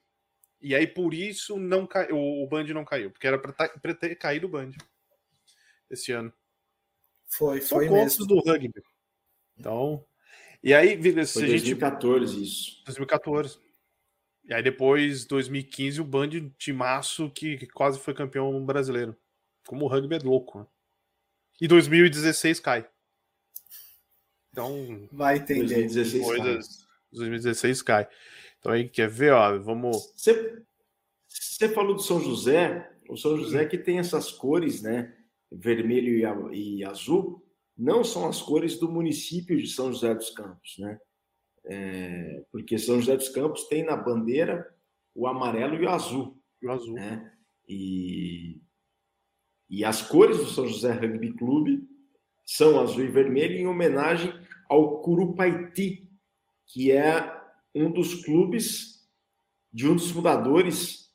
[0.60, 2.10] E aí, por isso, não cai...
[2.12, 4.70] o, o Band não caiu, porque era para tá, ter caído o Band
[5.90, 6.32] esse ano.
[7.26, 8.24] Foi, São foi mesmo.
[8.24, 8.82] do rugby.
[9.58, 10.06] Então,
[10.64, 10.96] e aí,
[11.26, 12.42] se foi 2014 gente...
[12.42, 12.82] isso.
[12.86, 13.58] 2014.
[14.46, 19.14] E aí depois, 2015, o Band, timaço que, que quase foi campeão brasileiro.
[19.66, 20.66] Como o rugby é louco, né?
[21.60, 22.88] E 2016 cai.
[24.50, 25.06] Então.
[25.12, 25.66] Vai entender.
[25.66, 26.86] 2016 coisas, cai.
[27.12, 28.08] 2016 cai.
[28.58, 30.14] Então aí quer ver, ó, vamos.
[30.16, 30.62] Você,
[31.28, 35.14] você falou do São José, o São José que tem essas cores, né?
[35.52, 37.43] Vermelho e, e azul,
[37.76, 40.98] não são as cores do município de São José dos Campos, né?
[41.66, 44.72] É, porque São José dos Campos tem na bandeira
[45.14, 46.38] o amarelo e o azul.
[46.62, 46.94] O azul.
[46.94, 47.32] Né?
[47.68, 48.60] E,
[49.68, 51.88] e as cores do São José Rugby Clube
[52.44, 54.32] são azul e vermelho em homenagem
[54.68, 56.08] ao Curupaiti,
[56.66, 57.42] que é
[57.74, 59.08] um dos clubes
[59.72, 61.10] de um dos fundadores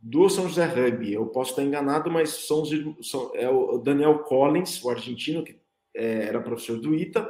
[0.00, 1.12] do São José Rugby.
[1.12, 2.62] Eu posso estar enganado, mas são,
[3.02, 5.63] são é o Daniel Collins, o argentino que
[5.94, 7.28] é, era professor do ITA,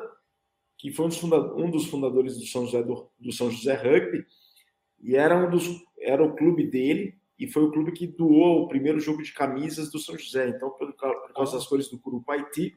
[0.78, 4.24] que foi um dos, fundadores do São José do, do, São José Rugby
[5.00, 5.68] e era um dos
[6.00, 9.90] era o clube dele e foi o clube que doou o primeiro jogo de camisas
[9.90, 10.48] do São José.
[10.48, 12.76] Então, por, por causa das cores do Curupaiti,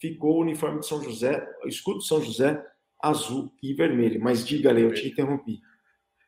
[0.00, 2.64] ficou o uniforme de São José, o escudo de São José
[3.00, 4.20] azul e vermelho.
[4.20, 5.60] Mas diga, ali, eu te interrompi.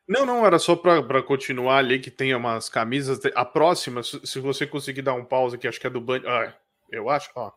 [0.07, 3.19] Não, não, era só para continuar ali que tem umas camisas.
[3.35, 6.21] A próxima, se você conseguir dar um pause aqui, acho que é do Band.
[6.25, 6.55] Ah,
[6.89, 7.51] eu acho, ó.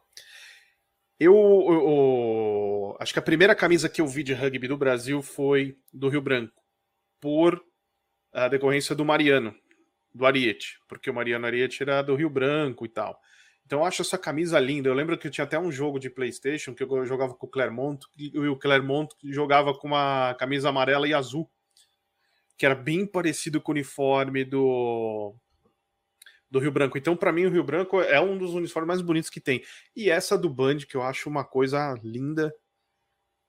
[1.21, 5.21] Eu, eu, eu, acho que a primeira camisa que eu vi de rugby do Brasil
[5.21, 6.63] foi do Rio Branco,
[7.21, 7.63] por
[8.33, 9.55] a decorrência do Mariano,
[10.15, 13.21] do Ariete, porque o Mariano Ariete era do Rio Branco e tal.
[13.67, 14.89] Então eu acho essa camisa linda.
[14.89, 18.03] Eu lembro que tinha até um jogo de PlayStation que eu jogava com o Clermont
[18.17, 21.51] e o Clermont jogava com uma camisa amarela e azul,
[22.57, 25.37] que era bem parecido com o uniforme do
[26.51, 26.99] do Rio Branco.
[26.99, 29.63] Então, para mim, o Rio Branco é um dos uniformes mais bonitos que tem.
[29.95, 32.53] E essa do Band, que eu acho uma coisa linda,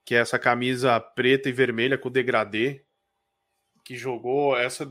[0.04, 2.84] que é essa camisa preta e vermelha com degradê,
[3.84, 4.88] que jogou essa.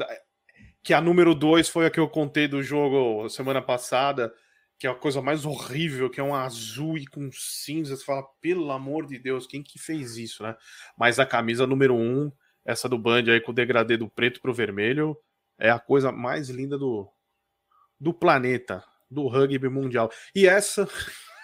[0.84, 4.34] Que a número 2 foi a que eu contei do jogo semana passada
[4.82, 7.96] que é a coisa mais horrível, que é um azul e com cinza.
[7.96, 10.58] Você fala, pelo amor de Deus, quem que fez isso, né?
[10.98, 12.32] Mas a camisa número um,
[12.66, 15.16] essa do Band aí com o degradê do preto pro vermelho,
[15.60, 17.08] é a coisa mais linda do,
[18.02, 20.12] do planeta, do rugby mundial.
[20.34, 20.90] E essa,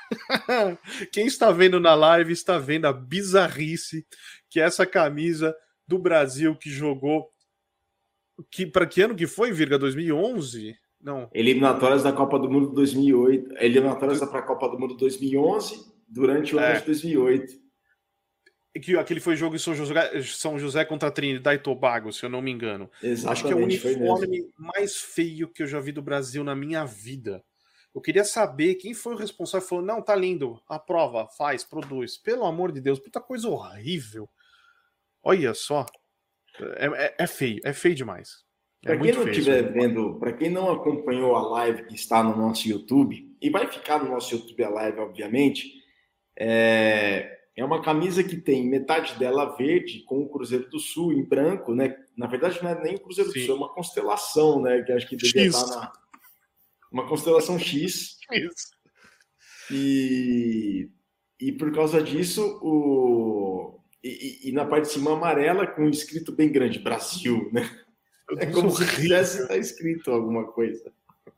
[1.14, 4.08] quem está vendo na live está vendo a bizarrice
[4.50, 5.56] que essa camisa
[5.88, 7.30] do Brasil que jogou
[8.52, 10.76] que para que ano que foi, Virga 2011?
[11.02, 11.30] Não.
[11.34, 13.56] Eliminatórias da Copa do Mundo 2008.
[13.60, 16.72] Eliminatórias para a Copa do Mundo 2011, durante o é.
[16.72, 17.67] ano de 2008.
[18.74, 22.24] Que aquele foi jogo em São José, São José contra a Trinidad e Tobago, se
[22.24, 22.90] eu não me engano.
[23.02, 26.56] Exatamente, Acho que é o uniforme mais feio que eu já vi do Brasil na
[26.56, 27.44] minha vida.
[27.94, 29.68] Eu queria saber quem foi o responsável.
[29.68, 32.18] Falou: não, tá lindo, aprova, faz, produz.
[32.18, 34.30] Pelo amor de Deus, puta coisa horrível.
[35.24, 35.86] Olha só.
[36.76, 38.46] É, é, é feio, é feio demais.
[38.86, 42.36] É para quem não estiver vendo, para quem não acompanhou a live que está no
[42.38, 45.74] nosso YouTube, e vai ficar no nosso YouTube a live, obviamente,
[46.38, 51.24] é, é uma camisa que tem metade dela verde com o Cruzeiro do Sul em
[51.24, 51.98] branco, né?
[52.16, 53.40] Na verdade, não é nem o Cruzeiro Sim.
[53.40, 54.84] do Sul, é uma constelação, né?
[54.84, 55.56] Que acho que devia X.
[55.56, 55.92] estar na.
[56.92, 58.20] Uma constelação X.
[58.32, 58.68] Isso.
[59.72, 60.90] E,
[61.42, 63.80] e por causa disso, o.
[64.04, 67.68] E, e, na parte de cima amarela com escrito bem grande, Brasil, né?
[68.38, 70.94] É como se tivesse estar escrito alguma coisa.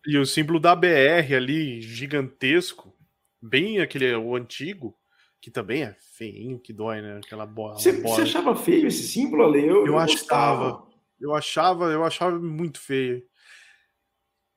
[0.05, 2.93] E o símbolo da BR ali, gigantesco,
[3.41, 4.98] bem aquele o antigo,
[5.41, 7.19] que também é feinho, que dói, né?
[7.23, 7.75] Aquela bola.
[7.75, 9.61] Você, você achava feio esse símbolo, Ale?
[9.61, 10.87] Eu, eu, eu achava.
[11.19, 13.23] Eu achava, eu achava muito feio.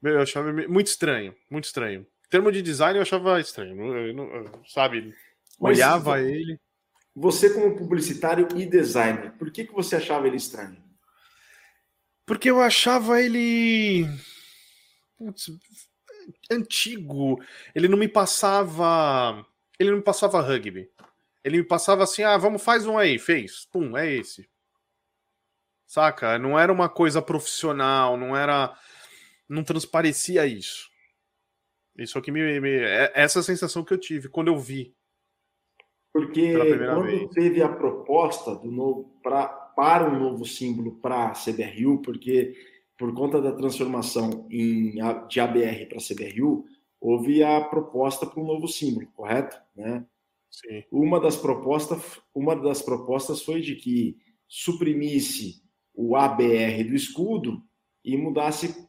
[0.03, 2.01] Eu achava muito estranho, muito estranho.
[2.01, 3.81] Em termos de design, eu achava estranho.
[3.81, 5.15] Eu, eu, sabe?
[5.61, 6.59] Mas, olhava ele.
[7.15, 10.83] Você, como publicitário e designer, por que, que você achava ele estranho?
[12.27, 14.09] Porque eu achava ele.
[15.19, 15.51] Putz,
[16.51, 17.39] antigo.
[17.75, 19.47] Ele não me passava.
[19.83, 20.89] Ele não me passava rugby.
[21.45, 23.67] Ele me passava assim: ah, vamos, faz um aí, fez.
[23.67, 24.49] Pum, é esse.
[25.87, 26.39] Saca?
[26.39, 28.73] Não era uma coisa profissional, não era.
[29.49, 30.89] Não transparecia isso.
[31.99, 32.71] Isso é que me, me.
[32.71, 34.95] É essa sensação que eu tive quando eu vi.
[36.13, 37.31] Porque quando vez.
[37.31, 42.55] teve a proposta do novo para para um novo símbolo para a CBRU, porque
[42.99, 46.67] por conta da transformação em, de ABR para CBRU,
[47.03, 49.61] houve a proposta para um novo símbolo, correto?
[49.75, 50.07] Né?
[50.49, 50.85] Sim.
[50.93, 57.61] Uma das propostas, uma das propostas foi de que suprimisse o ABR do escudo
[58.05, 58.89] e mudasse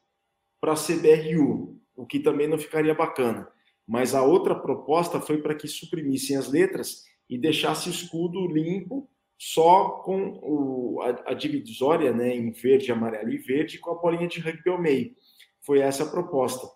[0.61, 3.51] para CBRU, o que também não ficaria bacana.
[3.85, 9.09] Mas a outra proposta foi para que suprimissem as letras e deixasse o escudo limpo
[9.37, 14.27] só com o, a, a, divisória né, em verde, amarelo e verde, com a bolinha
[14.27, 15.15] de rugby ao meio.
[15.61, 16.67] Foi essa a proposta.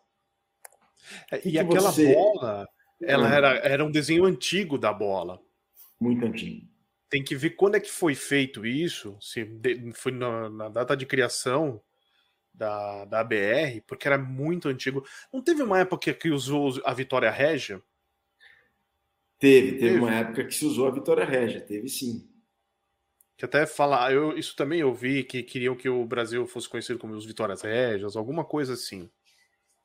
[1.32, 2.14] É, e aquela você...
[2.14, 2.68] bola,
[3.02, 5.42] ela era, era um desenho antigo da bola.
[6.00, 6.68] Muito antigo.
[7.10, 9.48] Tem que ver quando é que foi feito isso, se
[9.94, 11.82] foi na, na data de criação
[12.54, 15.06] da, da BR, porque era muito antigo.
[15.32, 17.82] Não teve uma época que usou a Vitória Régia?
[19.40, 22.28] Teve, teve, teve, uma época que se usou a Vitória Régia, teve sim.
[23.38, 26.98] Que até falar, eu, isso também eu vi que queriam que o Brasil fosse conhecido
[26.98, 29.08] como os Vitórias Régias, alguma coisa assim.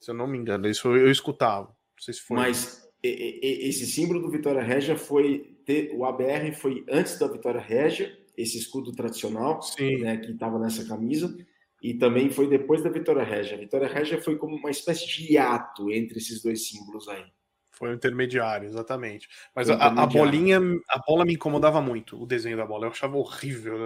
[0.02, 1.68] Se eu não me engano, isso eu, eu escutava.
[1.68, 2.36] Não sei se foi.
[2.36, 5.56] Mas esse símbolo do Vitória Régia foi.
[5.94, 9.60] O ABR foi antes da Vitória Régia, esse escudo tradicional,
[10.00, 11.32] né, que estava nessa camisa,
[11.80, 13.56] e também foi depois da Vitória Régia.
[13.56, 17.24] A Vitória Régia foi como uma espécie de hiato entre esses dois símbolos aí.
[17.70, 19.28] Foi um intermediário, exatamente.
[19.54, 22.86] Mas a, a, bolinha, a bola me incomodava muito, o desenho da bola.
[22.86, 23.76] Eu achava horrível,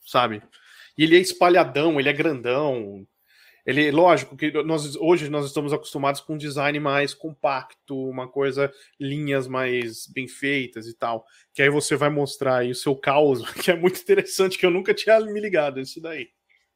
[0.00, 0.42] sabe?
[0.96, 3.06] E ele é espalhadão, ele é grandão.
[3.66, 8.70] Ele, lógico que nós hoje nós estamos acostumados com um design mais compacto, uma coisa
[9.00, 11.24] linhas mais bem feitas e tal.
[11.52, 14.70] Que aí você vai mostrar aí o seu caos, que é muito interessante, que eu
[14.70, 16.28] nunca tinha me ligado isso daí.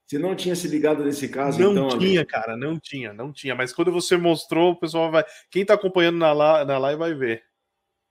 [0.06, 1.88] Você não tinha se ligado nesse caso, não então?
[1.88, 2.30] Não tinha, amigo?
[2.30, 3.54] cara, não tinha, não tinha.
[3.54, 5.22] Mas quando você mostrou, o pessoal vai.
[5.50, 7.44] Quem está acompanhando na, na live vai ver.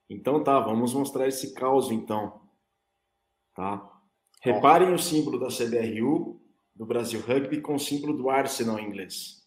[0.07, 2.39] Então tá, vamos mostrar esse caos então.
[3.55, 3.91] Tá?
[4.41, 6.39] Reparem o símbolo da CBRU,
[6.77, 9.43] do Brasil Rugby, com o símbolo do Arsenal em inglês.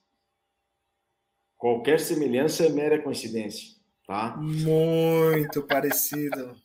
[1.56, 4.36] Qualquer semelhança é mera coincidência, tá?
[4.36, 6.56] Muito parecido.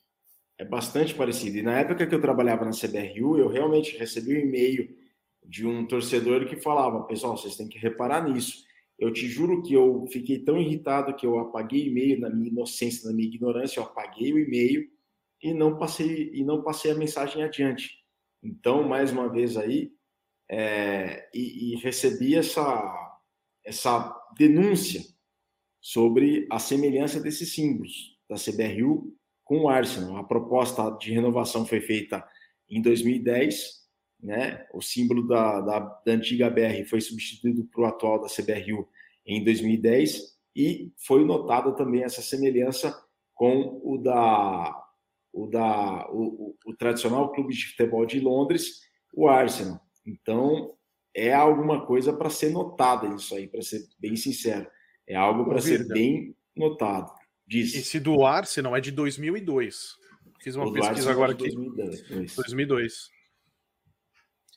[0.58, 1.58] É bastante parecido.
[1.58, 4.96] E na época que eu trabalhava na CBRU, eu realmente recebi um e-mail
[5.44, 8.64] de um torcedor que falava: pessoal, vocês têm que reparar nisso.
[8.98, 12.50] Eu te juro que eu fiquei tão irritado que eu apaguei o e-mail na minha
[12.50, 14.90] inocência, na minha ignorância, eu apaguei o e-mail
[15.44, 18.00] e não passei e não passei a mensagem adiante.
[18.42, 19.92] Então, mais uma vez aí,
[20.50, 23.02] é, e, e recebi essa
[23.64, 25.02] essa denúncia
[25.82, 30.18] sobre a semelhança desses símbolos da CBRU com o Arsenal.
[30.18, 32.24] A proposta de renovação foi feita
[32.70, 33.86] em 2010
[34.26, 34.66] né?
[34.74, 38.88] O símbolo da, da, da antiga BR foi substituído para o atual da CBRU
[39.26, 42.98] em 2010 e foi notada também essa semelhança
[43.34, 44.82] com o da
[45.32, 48.80] o da o, o, o tradicional clube de futebol de Londres,
[49.14, 49.80] o Arsenal.
[50.06, 50.76] Então
[51.14, 54.70] é alguma coisa para ser notada isso aí, para ser bem sincero,
[55.08, 57.12] é algo para ser bem notado.
[57.48, 57.74] Diz.
[57.74, 59.96] Esse do Arsenal é de 2002.
[60.42, 61.50] Fiz uma o pesquisa agora aqui.
[61.50, 62.36] 2002.
[62.36, 63.10] 2002.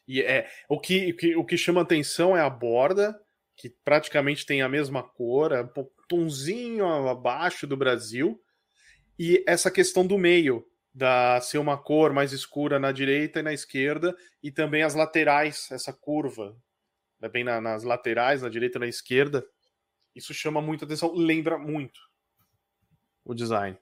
[0.07, 3.19] E é o que, o que, o que chama atenção é a borda,
[3.55, 8.41] que praticamente tem a mesma cor, é um tonzinho abaixo do Brasil,
[9.19, 10.65] e essa questão do meio,
[10.99, 15.69] da ser uma cor mais escura na direita e na esquerda, e também as laterais,
[15.71, 16.57] essa curva,
[17.21, 19.47] né, bem na, nas laterais, na direita e na esquerda.
[20.15, 22.01] Isso chama muita atenção, lembra muito
[23.25, 23.79] o design.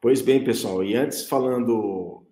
[0.00, 2.26] Pois bem, pessoal, e antes falando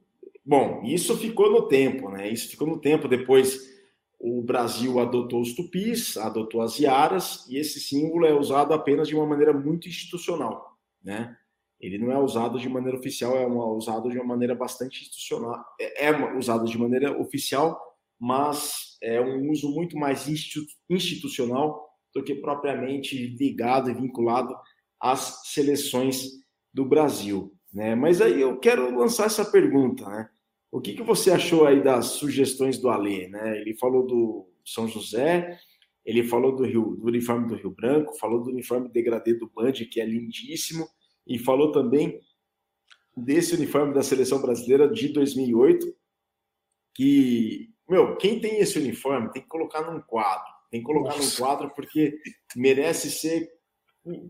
[0.45, 2.29] Bom, isso ficou no tempo, né?
[2.29, 3.07] Isso ficou no tempo.
[3.07, 3.71] Depois
[4.19, 9.15] o Brasil adotou os tupis, adotou as iaras, e esse símbolo é usado apenas de
[9.15, 11.37] uma maneira muito institucional, né?
[11.83, 15.64] Ele não é usado de maneira oficial, é uma, usado de uma maneira bastante institucional.
[15.80, 17.76] É, é usado de maneira oficial,
[18.20, 20.28] mas é um uso muito mais
[20.89, 24.55] institucional do que propriamente ligado e vinculado
[25.01, 26.28] às seleções
[26.72, 27.53] do Brasil.
[27.72, 27.97] Né?
[27.97, 30.28] Mas aí eu quero lançar essa pergunta, né?
[30.70, 33.28] O que, que você achou aí das sugestões do Alê?
[33.28, 33.61] Né?
[33.61, 35.59] Ele falou do São José,
[36.05, 39.72] ele falou do, Rio, do uniforme do Rio Branco, falou do uniforme degradê do Band,
[39.72, 40.87] que é lindíssimo,
[41.27, 42.20] e falou também
[43.16, 45.95] desse uniforme da seleção brasileira de 2008,
[46.95, 51.23] que, meu, quem tem esse uniforme tem que colocar num quadro, tem que colocar Nossa.
[51.23, 52.18] num quadro porque
[52.57, 53.51] merece ser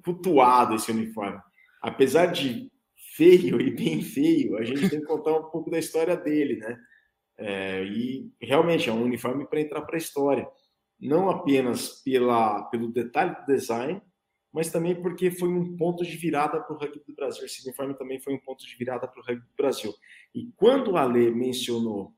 [0.04, 1.40] cultuado esse uniforme.
[1.80, 2.70] Apesar de
[3.16, 6.78] feio e bem feio, a gente tem que contar um pouco da história dele, né?
[7.38, 10.46] É, e realmente é um uniforme para entrar para a história,
[11.00, 14.00] não apenas pela, pelo detalhe do design,
[14.52, 17.44] mas também porque foi um ponto de virada para o rugby do Brasil.
[17.44, 19.94] Esse uniforme também foi um ponto de virada para o rugby do Brasil.
[20.34, 22.12] E quando o Ale mencionou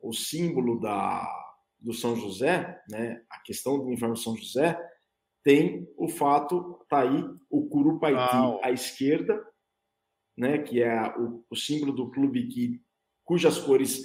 [0.00, 1.26] o símbolo da,
[1.78, 4.78] do São José, né, a questão do uniforme São José,
[5.42, 9.44] tem o fato, tá aí o Curupaiti à esquerda
[10.36, 12.80] né, que é o, o símbolo do clube que,
[13.22, 14.04] cujas cores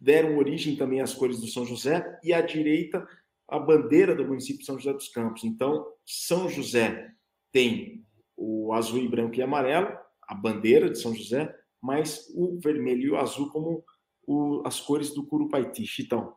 [0.00, 3.06] deram origem também às cores do São José, e à direita
[3.52, 5.44] a bandeira do município de São José dos Campos.
[5.44, 7.10] Então, São José
[7.52, 8.02] tem
[8.34, 9.94] o azul e branco e amarelo,
[10.26, 13.84] a bandeira de São José, mas o vermelho e o azul como
[14.26, 15.86] o, as cores do Curupaiti.
[15.86, 16.34] Chitão.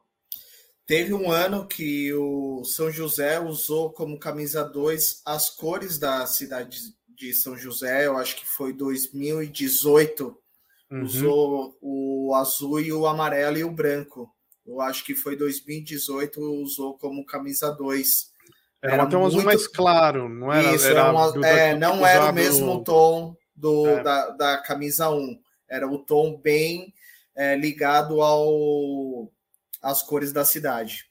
[0.86, 6.94] Teve um ano que o São José usou como camisa 2 as cores da cidade
[7.08, 10.38] de São José, eu acho que foi 2018,
[10.92, 11.02] uhum.
[11.02, 14.35] usou o azul e o amarelo e o branco.
[14.66, 18.34] Eu acho que foi 2018, usou como camisa 2.
[18.82, 19.34] Era, era até um muito...
[19.34, 20.74] azul mais claro, não era?
[20.74, 21.48] Isso, era uma...
[21.48, 24.04] é, não era o mesmo tom do, é.
[24.04, 25.40] da, da camisa 1.
[25.70, 26.94] Era o tom bem
[27.36, 29.32] é, ligado ao
[29.82, 31.06] as cores da cidade.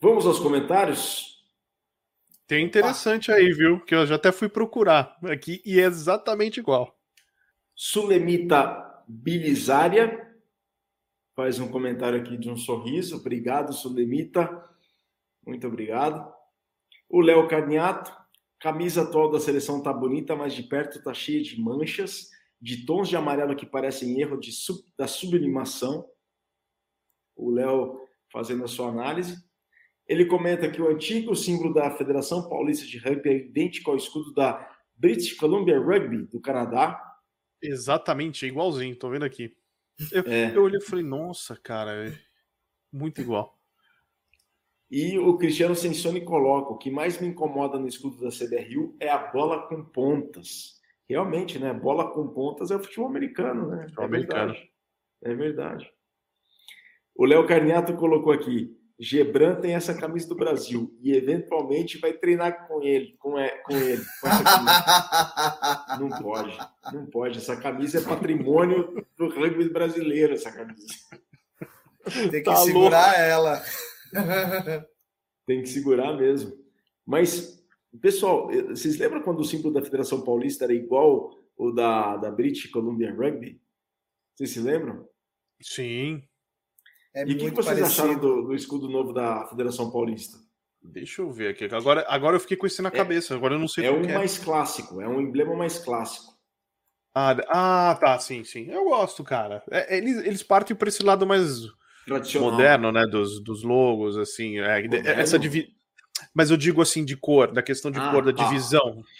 [0.00, 1.38] Vamos aos comentários?
[2.46, 3.80] Tem interessante aí, viu?
[3.80, 6.96] Que eu já até fui procurar aqui e é exatamente igual.
[7.74, 10.27] Sulemita Bilizária
[11.38, 13.14] faz um comentário aqui de um sorriso.
[13.14, 14.68] Obrigado, Sulemita.
[15.46, 16.34] Muito obrigado.
[17.08, 18.12] O Léo Carniato,
[18.58, 22.28] camisa atual da seleção tá bonita, mas de perto tá cheia de manchas,
[22.60, 26.04] de tons de amarelo que parecem erro de sub, da sublimação
[27.36, 28.00] o Léo
[28.32, 29.36] fazendo a sua análise.
[30.08, 34.34] Ele comenta que o antigo símbolo da Federação Paulista de Rugby é idêntico ao escudo
[34.34, 37.00] da British Columbia Rugby do Canadá.
[37.62, 39.56] Exatamente, é igualzinho, tô vendo aqui.
[40.12, 40.56] Eu, é.
[40.56, 42.12] eu olhei e falei, nossa, cara, é
[42.92, 43.58] muito igual.
[44.90, 49.08] E o Cristiano Sensoni coloca: o que mais me incomoda no escudo da CBRU é
[49.08, 50.78] a bola com pontas.
[51.08, 51.72] Realmente, né?
[51.72, 53.82] Bola com pontas é o futebol americano, né?
[53.82, 54.52] Futebol é americano.
[54.52, 54.72] Verdade.
[55.22, 55.92] É verdade.
[57.14, 62.66] O Léo Carniato colocou aqui: Gebran tem essa camisa do Brasil e eventualmente vai treinar
[62.66, 65.86] com ele, com, com ele, com essa camisa.
[66.00, 66.58] não pode,
[66.92, 67.38] não pode.
[67.38, 70.94] Essa camisa é patrimônio do rugby brasileiro, essa camisa.
[72.30, 73.20] Tem que tá segurar louco.
[73.20, 73.62] ela.
[75.46, 76.52] Tem que segurar mesmo.
[77.06, 77.64] Mas,
[78.00, 82.68] pessoal, vocês lembram quando o símbolo da Federação Paulista era igual o da, da British
[82.70, 83.60] Columbia Rugby?
[84.34, 85.08] Vocês se lembram?
[85.60, 86.22] Sim.
[87.18, 87.86] É e o que, vocês parecido.
[87.86, 90.38] acharam do, do, escudo novo da Federação Paulista?
[90.80, 91.64] Deixa eu ver aqui.
[91.64, 93.34] Agora, agora eu fiquei com isso na é, cabeça.
[93.34, 94.14] Agora eu não sei É um é.
[94.14, 96.32] mais clássico, é um emblema mais clássico.
[97.12, 98.70] Ah, ah tá, sim, sim.
[98.70, 99.64] Eu gosto, cara.
[99.68, 101.62] É, eles, eles partem para esse lado mais
[102.40, 103.04] moderno, né?
[103.04, 104.60] Dos, dos logos, assim.
[104.60, 104.86] É,
[105.20, 105.76] essa divi...
[106.32, 108.44] Mas eu digo assim, de cor, da questão de ah, cor, da tá.
[108.44, 109.02] divisão.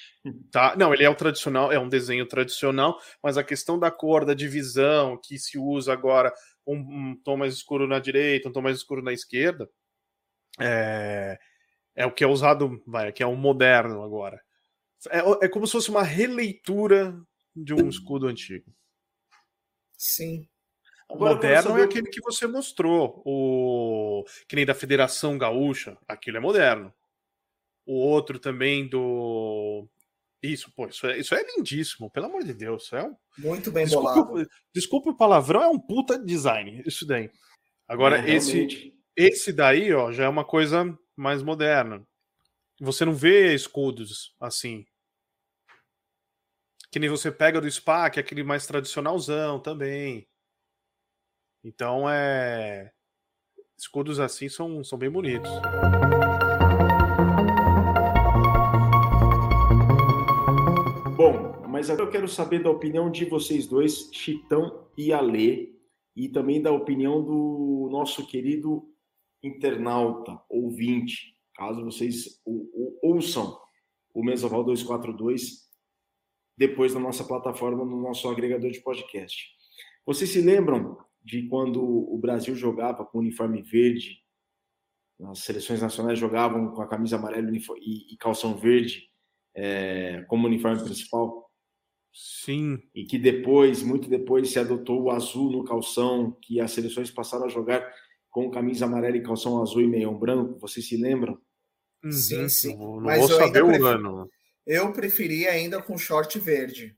[0.51, 0.75] Tá?
[0.77, 4.35] Não, ele é o tradicional, é um desenho tradicional, mas a questão da cor, da
[4.35, 6.35] divisão que se usa agora
[6.69, 9.69] um, um, tom mais escuro na direita, um tom mais escuro na esquerda,
[10.61, 11.39] é,
[11.95, 14.41] é o que é usado, vai, que é o moderno agora.
[15.11, 17.19] É, é como se fosse uma releitura
[17.55, 18.73] de um escudo antigo.
[19.97, 20.49] Sim.
[21.09, 26.41] O moderno é aquele que você mostrou, o que nem da Federação Gaúcha, aquilo é
[26.41, 26.93] moderno.
[27.87, 29.89] O outro também do
[30.43, 32.93] isso, pô, isso é, isso é lindíssimo, pelo amor de Deus.
[32.93, 33.17] É um...
[33.39, 34.49] Muito bem desculpa, bolado.
[34.73, 37.31] Desculpa o palavrão, é um puta design, isso daí.
[37.89, 42.07] Agora, é, esse, esse daí, ó, já é uma coisa mais moderna.
[42.81, 44.87] Você não vê escudos assim.
[46.91, 50.29] Que nem você pega do Spa, que é aquele mais tradicionalzão também.
[51.65, 52.93] Então, é.
[53.77, 55.51] Escudos assim são, são bem bonitos.
[61.69, 65.75] Mas agora eu quero saber da opinião de vocês dois, Chitão e Alê,
[66.15, 68.89] e também da opinião do nosso querido
[69.43, 72.41] internauta, ouvinte, caso vocês
[73.03, 73.59] ouçam
[74.15, 75.69] o Mesoval 242
[76.57, 79.49] depois na nossa plataforma, no nosso agregador de podcast.
[80.07, 84.23] Vocês se lembram de quando o Brasil jogava com uniforme verde,
[85.25, 89.09] as seleções nacionais jogavam com a camisa amarela e, calção verde
[89.55, 91.51] é, como uniforme principal?
[92.13, 92.79] Sim.
[92.95, 97.47] E que depois, muito depois, se adotou o azul no calção, que as seleções passaram
[97.47, 97.89] a jogar
[98.31, 100.59] com camisa amarela e calção azul e meião branco.
[100.59, 101.41] Vocês se lembram?
[102.03, 102.13] Uhum.
[102.13, 102.77] Sim, sim.
[102.77, 104.29] Não, não Mas vou saber o ano.
[104.67, 106.97] Eu preferia ainda com short verde.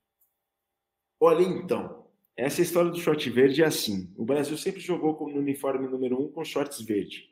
[1.21, 4.13] Olha, então, essa história do short verde é assim.
[4.17, 7.29] O Brasil sempre jogou com o uniforme número um com shorts verde.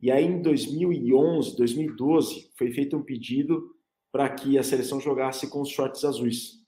[0.00, 3.74] E aí, em 2011, 2012, foi feito um pedido
[4.12, 6.62] para que a seleção jogasse com os shorts azuis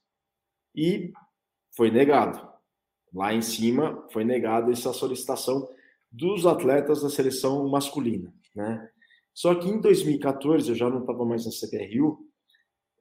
[0.75, 1.13] e
[1.77, 2.53] foi negado.
[3.13, 5.69] Lá em cima foi negada essa solicitação
[6.11, 8.91] dos atletas da seleção masculina, né?
[9.33, 12.25] Só que em 2014, eu já não estava mais na CBRU,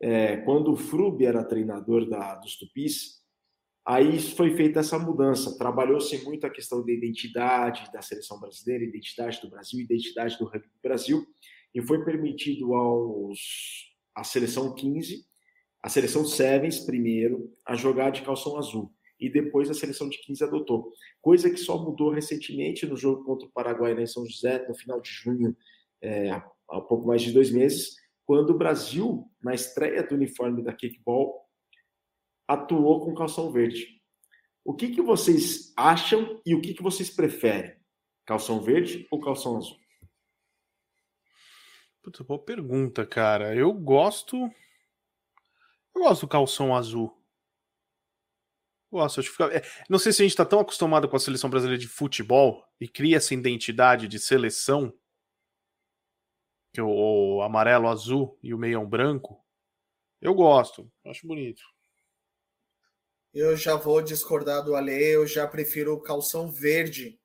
[0.02, 3.22] é, quando o Frube era treinador da, dos Tupis,
[3.86, 5.58] aí foi feita essa mudança.
[5.58, 10.68] Trabalhou-se muito a questão da identidade da seleção brasileira, identidade do Brasil, identidade do rugby
[10.68, 11.24] do Brasil,
[11.74, 15.26] e foi permitido aos a seleção 15
[15.84, 18.90] a seleção Sevens primeiro a jogar de calção azul.
[19.20, 20.92] e depois a seleção de 15 adotou.
[21.22, 24.76] Coisa que só mudou recentemente no jogo contra o Paraguai né, em São José, no
[24.76, 25.56] final de junho,
[26.02, 27.96] é, há pouco mais de dois meses,
[28.26, 31.42] quando o Brasil, na estreia do uniforme da Kickball,
[32.46, 34.02] atuou com calção verde.
[34.66, 37.78] O que, que vocês acham e o que, que vocês preferem?
[38.26, 39.78] Calção verde ou calção azul?
[42.04, 43.56] Puta, boa pergunta, cara.
[43.56, 44.36] Eu gosto.
[45.96, 47.18] Eu gosto do calção azul.
[48.92, 49.58] Gosto, acho que fica...
[49.58, 52.64] é, não sei se a gente está tão acostumado com a seleção brasileira de futebol
[52.80, 54.94] e cria essa identidade de seleção,
[56.74, 59.42] que é o, o amarelo, azul e o meião branco.
[60.22, 61.64] Eu gosto, acho bonito.
[63.34, 67.18] Eu já vou discordar do Ale, eu já prefiro o calção verde,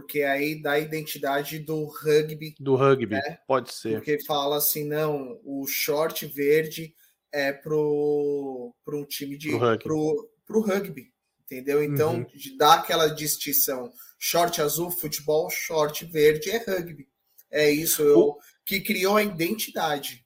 [0.00, 2.54] porque aí dá a identidade do rugby.
[2.60, 3.38] Do rugby, né?
[3.46, 3.94] pode ser.
[3.94, 6.94] Porque fala assim, não, o short verde
[7.32, 9.48] é pro, pro um time de.
[9.48, 9.84] Pro rugby.
[9.84, 11.16] Pro, pro rugby
[11.46, 11.82] entendeu?
[11.82, 12.26] Então, uhum.
[12.58, 13.92] dá aquela distinção.
[14.18, 17.08] Short azul, futebol, short verde é rugby.
[17.50, 18.38] É isso eu, o...
[18.64, 20.24] que criou a identidade.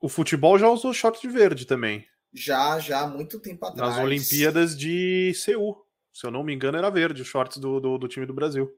[0.00, 2.06] O futebol já usou short verde também.
[2.32, 3.96] Já, já, muito tempo atrás.
[3.96, 5.76] Nas Olimpíadas de Seul.
[6.12, 8.70] Se eu não me engano, era verde os shorts do, do, do time do Brasil.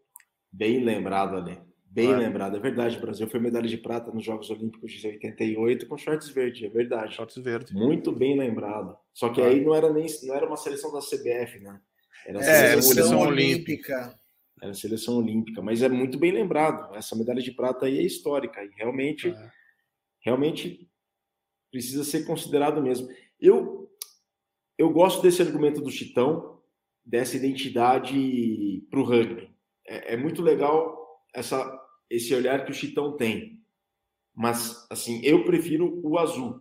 [0.52, 1.58] Bem lembrado, ali.
[1.86, 2.16] Bem é.
[2.16, 2.96] lembrado, é verdade.
[2.96, 6.68] O Brasil foi medalha de prata nos Jogos Olímpicos de 88 com shorts verde, é
[6.68, 7.14] verdade.
[7.14, 7.74] Shorts verde.
[7.74, 8.96] Muito bem lembrado.
[9.12, 9.46] Só que é.
[9.46, 11.80] aí não era nem não era uma seleção da CBF, né?
[12.26, 13.94] Era a é, seleção, seleção olímpica.
[13.94, 14.20] olímpica.
[14.62, 16.94] Era a seleção olímpica, mas é muito bem lembrado.
[16.94, 19.50] Essa medalha de prata aí é histórica e realmente, é.
[20.20, 20.88] realmente
[21.70, 23.08] precisa ser considerado mesmo.
[23.40, 23.82] Eu
[24.78, 26.60] eu gosto desse argumento do Chitão,
[27.04, 29.51] dessa identidade para o rugby.
[29.86, 31.80] É, é muito legal essa
[32.12, 33.58] esse olhar que o Chitão tem.
[34.34, 36.60] Mas, assim, eu prefiro o azul.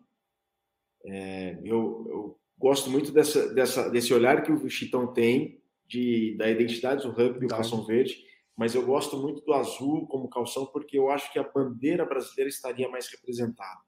[1.06, 6.50] É, eu, eu, gosto muito dessa, dessa, desse olhar que o Chitão tem de, da
[6.50, 8.24] identidade do rugby, o calção verde,
[8.56, 12.50] mas eu gosto muito do azul como calção porque eu acho que a bandeira brasileira
[12.50, 13.82] estaria mais representada.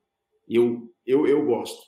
[0.50, 1.82] Eu, eu, eu gosto.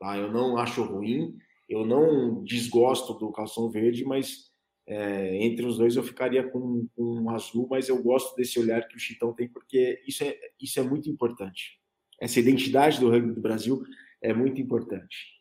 [0.00, 0.16] Tá?
[0.16, 1.36] Eu não acho ruim,
[1.68, 4.51] eu não desgosto do calção verde, mas
[4.86, 8.86] é, entre os dois eu ficaria com, com um azul, mas eu gosto desse olhar
[8.88, 11.80] que o Chitão tem, porque isso é, isso é muito importante.
[12.20, 13.82] Essa identidade do rugby do Brasil
[14.20, 15.40] é muito importante.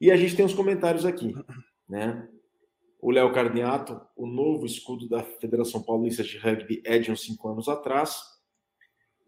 [0.00, 1.34] E a gente tem os comentários aqui,
[1.88, 2.28] né?
[3.00, 7.48] O Léo Carniato, o novo escudo da Federação Paulista de Rugby é de uns cinco
[7.48, 8.20] anos atrás.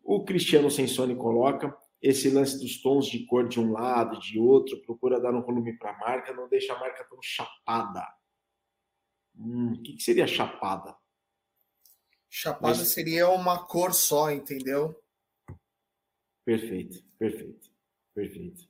[0.03, 4.81] O Cristiano Sensoni coloca esse lance dos tons de cor de um lado, de outro,
[4.83, 8.07] procura dar um volume para a marca, não deixa a marca tão chapada.
[9.37, 10.97] Hum, o que, que seria chapada?
[12.29, 12.89] Chapada Mas...
[12.89, 15.01] seria uma cor só, entendeu?
[16.45, 17.71] Perfeito, perfeito,
[18.15, 18.69] perfeito.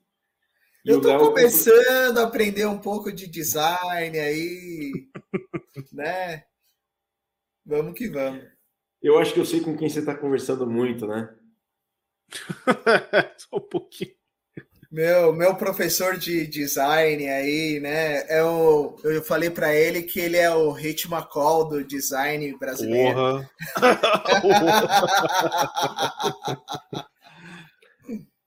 [0.84, 5.10] E eu estou começando a aprender um pouco de design aí,
[5.92, 6.46] né?
[7.64, 8.44] Vamos que vamos.
[9.00, 11.34] Eu acho que eu sei com quem você está conversando muito, né?
[13.38, 14.14] Só um pouquinho.
[14.94, 18.18] Meu, meu professor de design aí, né?
[18.28, 23.16] É o, eu falei para ele que ele é o Hit McCall do design brasileiro.
[23.16, 23.50] Porra.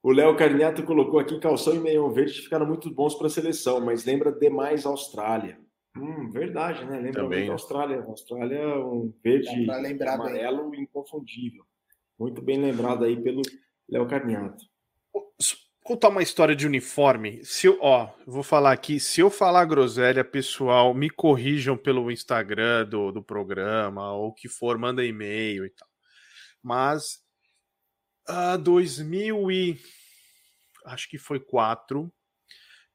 [0.01, 3.81] o Léo Carniato colocou aqui calção e meião verde ficaram muito bons para a seleção,
[3.81, 5.59] mas lembra demais a Austrália.
[5.97, 6.97] Hum, verdade, né?
[6.97, 7.39] Lembra Também.
[7.39, 7.99] muito a Austrália.
[7.99, 10.83] A Austrália é um verde amarelo bem.
[10.83, 11.65] inconfundível.
[12.17, 13.41] Muito bem lembrado aí pelo
[13.89, 14.63] Léo Carniato
[15.87, 17.39] contar uma história de uniforme.
[17.45, 22.85] Se eu, ó, vou falar aqui, se eu falar groselha, pessoal, me corrijam pelo Instagram
[22.85, 25.87] do, do programa, ou que for, manda e-mail e tal.
[26.61, 27.21] Mas,
[28.29, 29.79] uh, 2000 e...
[30.87, 32.11] acho que foi 4,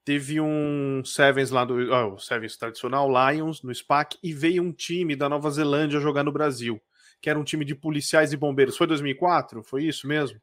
[0.04, 1.90] teve um Sevens lá do...
[1.90, 6.32] Oh, Sevens tradicional, Lions, no SPAC, e veio um time da Nova Zelândia jogar no
[6.32, 6.78] Brasil,
[7.22, 8.76] que era um time de policiais e bombeiros.
[8.76, 9.62] Foi 2004?
[9.64, 10.38] Foi isso mesmo?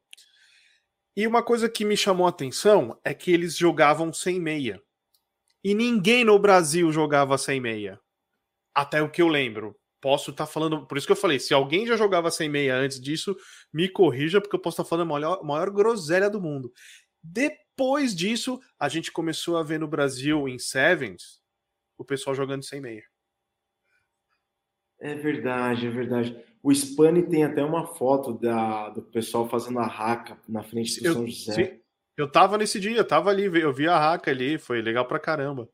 [1.20, 4.82] E uma coisa que me chamou a atenção é que eles jogavam sem meia.
[5.62, 8.00] E ninguém no Brasil jogava sem meia.
[8.74, 9.78] Até o que eu lembro.
[10.00, 10.88] Posso estar tá falando.
[10.88, 13.36] Por isso que eu falei: se alguém já jogava sem meia antes disso,
[13.74, 16.72] me corrija, porque eu posso estar tá falando a maior, maior groselha do mundo.
[17.22, 21.42] Depois disso, a gente começou a ver no Brasil, em Sevens,
[21.98, 23.04] o pessoal jogando sem meia.
[24.98, 26.49] É verdade, é verdade.
[26.62, 31.08] O Spani tem até uma foto da, do pessoal fazendo a raca na frente do
[31.08, 31.54] eu, São José.
[31.54, 31.80] Sim,
[32.18, 35.20] eu tava nesse dia, eu tava ali, eu vi a raca ali, foi legal pra
[35.20, 35.70] caramba.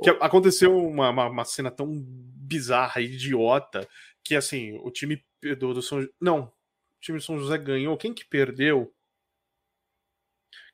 [0.00, 3.88] Que aconteceu uma, uma, uma, cena tão bizarra, idiota,
[4.24, 5.24] que assim, o time
[5.58, 7.96] do, do São Não, o time do São José ganhou.
[7.96, 8.93] Quem que perdeu?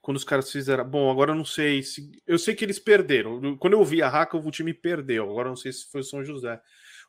[0.01, 0.85] Quando os caras fizeram.
[0.85, 2.11] Bom, agora eu não sei se.
[2.27, 3.57] Eu sei que eles perderam.
[3.57, 5.31] Quando eu vi a Raca, o time perdeu.
[5.31, 6.61] Agora eu não sei se foi o São José.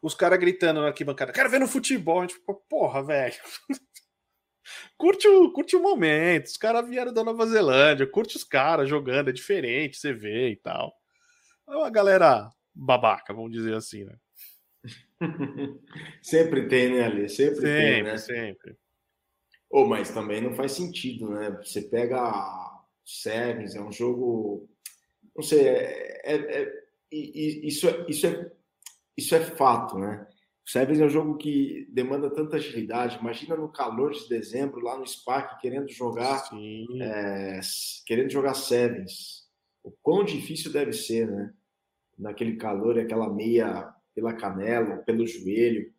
[0.01, 2.19] Os caras gritando na arquibancada, quero ver no futebol.
[2.19, 3.35] A gente ficou, porra, velho.
[4.97, 6.47] curte, o, curte o momento.
[6.47, 10.55] Os caras vieram da Nova Zelândia, curte os caras jogando, é diferente, você vê e
[10.55, 10.93] tal.
[11.69, 14.15] É uma galera babaca, vamos dizer assim, né?
[16.21, 17.29] sempre tem, né, Ali?
[17.29, 18.17] Sempre, sempre tem, né?
[18.17, 18.75] Sempre.
[19.69, 21.51] Oh, mas também não faz sentido, né?
[21.63, 22.19] Você pega
[23.19, 24.69] Sevens, é um jogo.
[25.35, 26.73] Não sei, é, é, é,
[27.11, 28.51] isso, é, isso, é,
[29.17, 30.27] isso é fato, né?
[30.65, 33.17] O Sevens é um jogo que demanda tanta agilidade.
[33.17, 36.49] Imagina no calor de dezembro, lá no SPAC, querendo jogar
[37.01, 37.59] é,
[38.05, 39.49] querendo jogar Sevens.
[39.83, 41.53] O quão difícil deve ser, né?
[42.17, 45.91] Naquele calor e aquela meia pela canela, pelo joelho.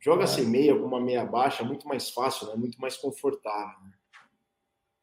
[0.00, 0.26] Joga é.
[0.26, 2.54] sem meia com uma meia baixa, muito mais fácil, né?
[2.56, 3.78] Muito mais confortável.
[3.84, 3.92] Né?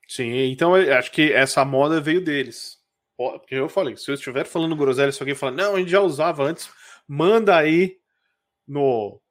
[0.07, 2.77] Sim, então acho que essa moda veio deles.
[3.17, 6.01] Porque eu falei, se eu estiver falando groselha, se alguém falar, não, a gente já
[6.01, 6.69] usava antes,
[7.07, 7.97] manda aí
[8.67, 9.21] no,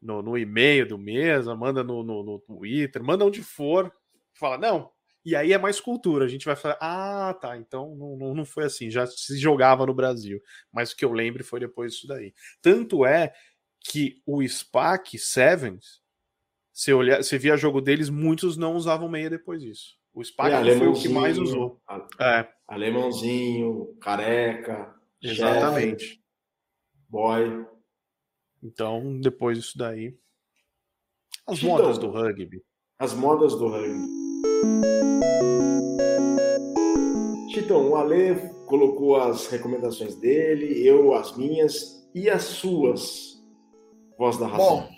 [0.00, 3.92] no, no e-mail do mesa, manda no, no, no, Twitter, manda onde for.
[4.34, 4.90] Fala, não.
[5.24, 6.24] E aí é mais cultura.
[6.24, 9.94] A gente vai falar, ah, tá, então não, não foi assim, já se jogava no
[9.94, 10.40] Brasil.
[10.72, 12.34] Mas o que eu lembro foi depois disso daí.
[12.62, 13.32] Tanto é
[13.80, 16.02] que o SPAC Sevens,
[16.94, 19.99] olhar, você via jogo deles, muitos não usavam meia depois disso.
[20.20, 21.80] O SPAC é, foi o que mais usou.
[22.20, 22.46] é.
[22.68, 24.94] Alemãozinho, careca.
[25.22, 26.04] Exatamente.
[26.04, 26.20] Chef,
[27.08, 27.66] boy.
[28.62, 30.14] Então, depois disso daí.
[31.46, 32.62] As Titão, modas do rugby.
[32.98, 34.06] As modas do rugby.
[37.54, 38.34] Titão, o Ale
[38.66, 43.42] colocou as recomendações dele, eu as minhas e as suas.
[44.18, 44.80] Voz da razão.
[44.80, 44.90] Bom,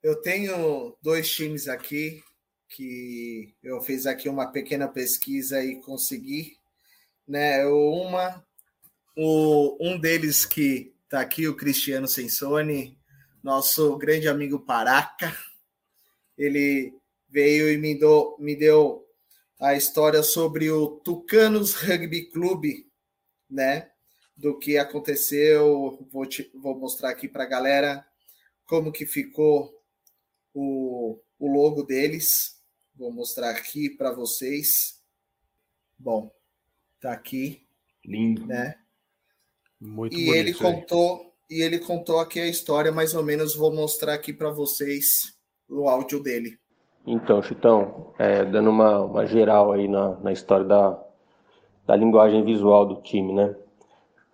[0.00, 2.22] eu tenho dois times aqui
[2.70, 6.56] que eu fiz aqui uma pequena pesquisa e consegui,
[7.26, 7.66] né?
[7.66, 8.44] Uma,
[9.16, 12.96] o, um deles que está aqui, o Cristiano Sensoni,
[13.42, 15.36] nosso grande amigo Paraca,
[16.38, 16.94] ele
[17.28, 19.04] veio e me, do, me deu
[19.58, 22.88] a história sobre o Tucanos Rugby Clube,
[23.48, 23.90] né?
[24.36, 28.06] Do que aconteceu, vou, te, vou mostrar aqui para a galera
[28.64, 29.82] como que ficou
[30.54, 32.59] o, o logo deles.
[33.00, 35.00] Vou mostrar aqui para vocês.
[35.98, 36.30] Bom,
[37.00, 37.62] tá aqui.
[38.04, 38.44] Lindo.
[38.46, 38.74] Né?
[39.80, 44.12] Muito e ele contou e ele contou aqui a história, mais ou menos vou mostrar
[44.12, 45.34] aqui para vocês
[45.66, 46.58] o áudio dele.
[47.06, 51.02] Então, Chitão, é, dando uma, uma, geral aí na, na história da,
[51.86, 53.56] da linguagem visual do time, né?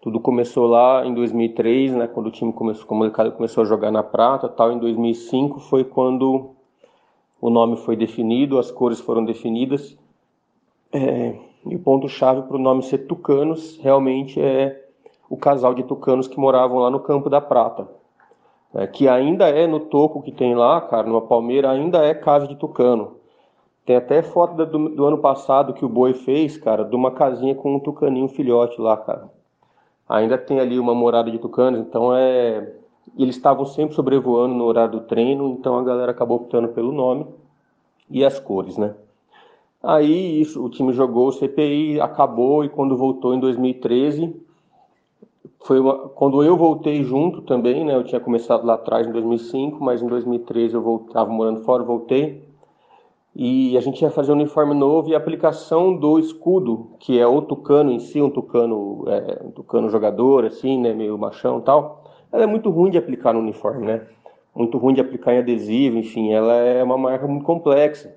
[0.03, 4.49] Tudo começou lá em 2003, né, quando o time começou, começou a jogar na prata,
[4.49, 4.73] tal.
[4.73, 6.56] Em 2005 foi quando
[7.47, 9.97] o nome foi definido, as cores foram definidas.
[10.93, 14.85] É, e o ponto-chave para o nome ser Tucanos realmente é
[15.31, 17.89] o casal de tucanos que moravam lá no Campo da Prata.
[18.75, 22.49] É, que ainda é no topo que tem lá, cara, numa palmeira, ainda é casa
[22.49, 23.17] de tucano.
[23.85, 27.55] Tem até foto do, do, ano passado que o Boi fez, cara, de uma casinha
[27.55, 29.31] com um tucaninho filhote lá, cara.
[30.09, 32.75] Ainda tem ali uma morada de tucanos, então é
[33.19, 37.27] eles estavam sempre sobrevoando no horário do treino, então a galera acabou optando pelo nome
[38.11, 38.95] e as cores, né?
[39.83, 44.35] Aí isso, o time jogou o CPI, acabou e quando voltou em 2013,
[45.61, 47.95] foi uma, quando eu voltei junto também, né?
[47.95, 52.45] Eu tinha começado lá atrás em 2005, mas em 2013 eu estava morando fora, voltei.
[53.35, 57.27] E a gente ia fazer um uniforme novo e a aplicação do escudo, que é
[57.27, 60.95] o tucano em si, um tucano, é, um tucano jogador, assim, né?
[60.95, 64.07] Meio machão e tal ela é muito ruim de aplicar no uniforme, né?
[64.55, 68.15] Muito ruim de aplicar em adesivo, enfim, ela é uma marca muito complexa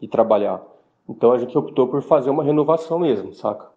[0.00, 0.62] de trabalhar.
[1.08, 3.70] Então a gente optou por fazer uma renovação mesmo, saca?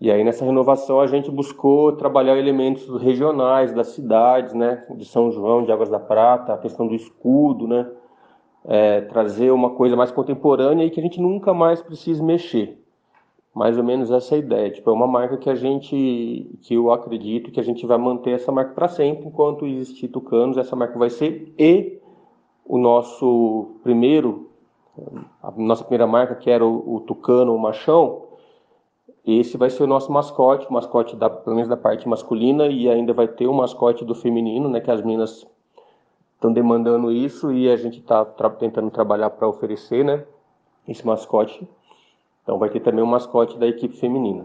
[0.00, 4.84] E aí nessa renovação a gente buscou trabalhar elementos regionais das cidades, né?
[4.94, 7.90] De São João, de Águas da Prata, a questão do escudo, né?
[8.64, 12.85] É, trazer uma coisa mais contemporânea e que a gente nunca mais precise mexer
[13.56, 14.70] mais ou menos essa ideia.
[14.70, 18.32] Tipo, é uma marca que a gente, que eu acredito que a gente vai manter
[18.32, 21.54] essa marca para sempre, enquanto existir Tucanos, essa marca vai ser.
[21.58, 21.98] E
[22.66, 24.50] o nosso primeiro,
[25.42, 28.24] a nossa primeira marca, que era o, o Tucano, o Machão,
[29.26, 32.90] esse vai ser o nosso mascote, o mascote da, pelo menos da parte masculina, e
[32.90, 35.46] ainda vai ter o mascote do feminino, né, que as meninas
[36.34, 40.26] estão demandando isso, e a gente está tra tentando trabalhar para oferecer, né,
[40.86, 41.66] esse mascote
[42.46, 44.44] então vai ter também um mascote da equipe feminina.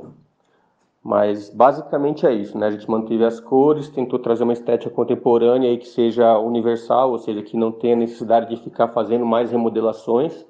[1.03, 2.65] Mas basicamente é isso, né?
[2.65, 7.19] A gente manteve as cores, tentou trazer uma estética contemporânea aí que seja universal, ou
[7.19, 10.45] seja, que não tenha necessidade de ficar fazendo mais remodelações.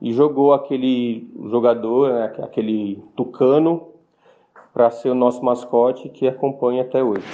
[0.00, 3.88] e jogou aquele jogador, né, aquele tucano,
[4.74, 7.24] para ser o nosso mascote que acompanha até hoje.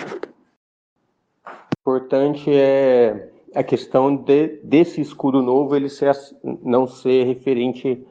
[1.81, 6.13] Importante é a questão de, desse escudo novo ele ser,
[6.63, 8.07] não ser referente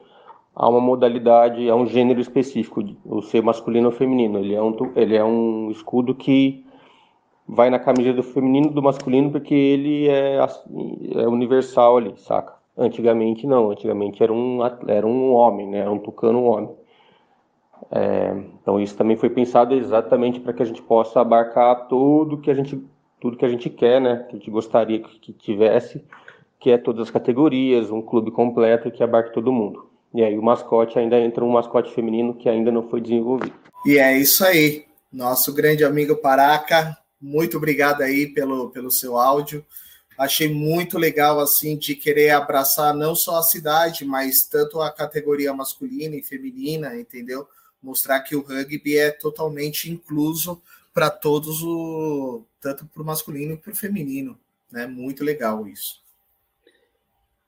[0.60, 4.38] a uma modalidade, a um gênero específico, o ser masculino ou feminino.
[4.38, 6.66] Ele é um, ele é um escudo que
[7.48, 12.52] vai na camisa do feminino do masculino porque ele é, é universal ali, saca?
[12.76, 15.78] Antigamente não, antigamente era um, era um homem, né?
[15.78, 16.70] Era um tucano um homem.
[17.90, 22.50] É, então isso também foi pensado exatamente para que a gente possa abarcar tudo que
[22.50, 22.78] a gente
[23.18, 24.26] tudo que a gente quer, né?
[24.28, 26.04] Que a gente gostaria que tivesse,
[26.58, 29.89] que é todas as categorias, um clube completo que abarque todo mundo.
[30.12, 33.54] E aí o mascote ainda entra um mascote feminino que ainda não foi desenvolvido.
[33.84, 34.86] E é isso aí.
[35.12, 39.64] Nosso grande amigo Paraca, muito obrigado aí pelo, pelo seu áudio
[40.20, 45.54] achei muito legal assim de querer abraçar não só a cidade, mas tanto a categoria
[45.54, 47.48] masculina e feminina, entendeu?
[47.82, 50.60] Mostrar que o rugby é totalmente incluso
[50.92, 54.38] para todos o tanto para o masculino e para o feminino,
[54.70, 54.86] né?
[54.86, 55.99] Muito legal isso.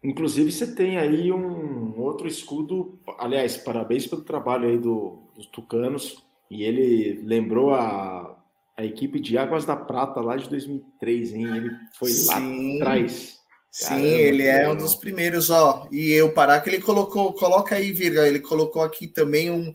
[0.02, 6.16] Inclusive você tem aí um outro escudo, aliás, parabéns pelo trabalho aí do, dos tucanos
[6.50, 8.42] e ele lembrou a
[8.76, 11.56] a equipe de Águas da Prata lá de 2003, hein?
[11.56, 12.26] Ele foi Sim.
[12.26, 13.40] lá atrás.
[13.70, 15.88] Sim, ele é um dos primeiros, ó.
[15.90, 19.74] E eu parar que ele colocou, coloca aí, Virga, ele colocou aqui também um,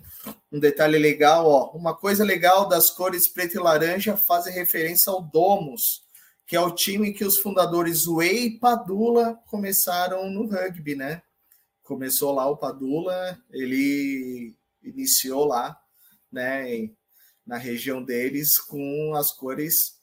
[0.52, 1.72] um detalhe legal, ó.
[1.72, 6.04] Uma coisa legal das cores preto e laranja fazem referência ao Domus,
[6.48, 11.22] que é o time que os fundadores Wei e Padula começaram no rugby, né?
[11.84, 15.80] Começou lá o Padula, ele iniciou lá,
[16.32, 16.90] né?
[17.48, 19.98] na região deles com as cores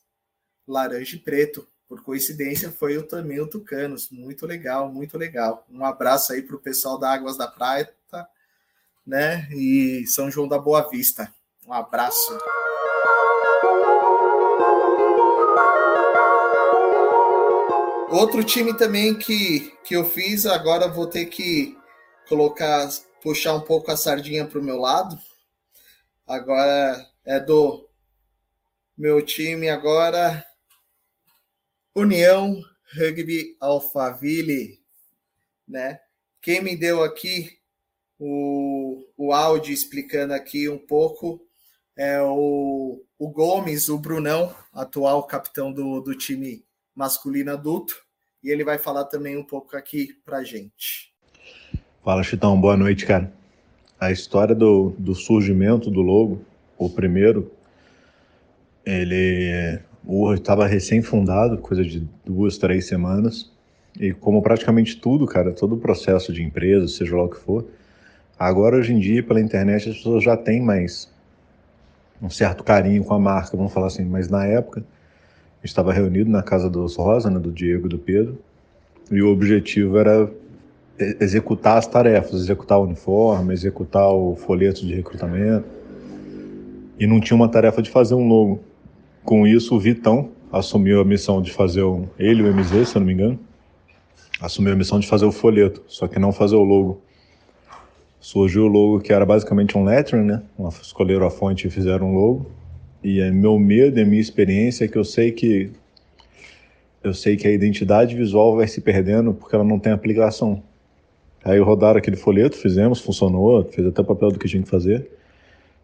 [0.67, 1.69] laranja e preto.
[1.87, 4.09] Por coincidência, foi o, também o Tucanos.
[4.11, 5.67] Muito legal, muito legal.
[5.71, 7.95] Um abraço aí para o pessoal da Águas da Praia,
[9.07, 9.47] né?
[9.53, 11.33] E São João da Boa Vista.
[11.67, 12.39] Um abraço.
[18.15, 21.77] Outro time também que, que eu fiz, agora vou ter que
[22.29, 22.89] colocar,
[23.21, 25.19] puxar um pouco a sardinha para o meu lado.
[26.25, 27.89] Agora é do
[28.97, 30.47] meu time agora,
[31.93, 32.63] União
[32.97, 34.79] Rugby Alphaville,
[35.67, 35.99] né?
[36.41, 37.59] Quem me deu aqui
[38.17, 41.45] o, o áudio explicando aqui um pouco
[41.97, 48.04] é o, o Gomes, o Brunão, atual capitão do, do time masculino adulto,
[48.45, 51.11] e ele vai falar também um pouco aqui pra gente.
[52.05, 53.33] Fala, Chitão, boa noite, cara.
[53.99, 56.43] A história do, do surgimento do logo
[56.77, 57.51] o primeiro,
[58.85, 59.81] ele
[60.35, 63.51] estava recém-fundado, coisa de duas, três semanas,
[63.99, 67.65] e como praticamente tudo, cara, todo o processo de empresa, seja lá o que for,
[68.39, 71.11] agora hoje em dia pela internet as pessoas já têm mais
[72.21, 74.85] um certo carinho com a marca, vamos falar assim, mas na época
[75.65, 78.39] estava reunido na casa dos Rosa, né, do Diego e do Pedro,
[79.11, 80.31] e o objetivo era
[81.21, 85.67] executar as tarefas, executar o uniforme, executar o folheto de recrutamento,
[86.99, 88.61] e não tinha uma tarefa de fazer um logo.
[89.25, 93.01] Com isso, o Vitão assumiu a missão de fazer um, ele o MZ, se eu
[93.01, 93.39] não me engano,
[94.41, 97.01] assumiu a missão de fazer o folheto, só que não fazer o logo.
[98.21, 100.43] Surgiu o logo que era basicamente um lettering, né?
[100.81, 102.47] Escolheram a fonte e fizeram um logo.
[103.05, 105.71] E é meu medo e minha experiência é que eu sei que
[107.03, 110.63] eu sei que a identidade visual vai se perdendo porque ela não tem aplicação.
[111.45, 115.11] Aí rodaram aquele folheto, fizemos, funcionou, fez até o papel do que tinha que fazer.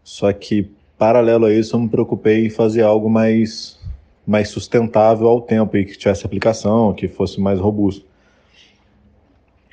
[0.03, 3.79] Só que Paralelo a isso, eu me preocupei em fazer algo mais,
[4.27, 8.07] mais sustentável ao tempo e que tivesse aplicação, que fosse mais robusto.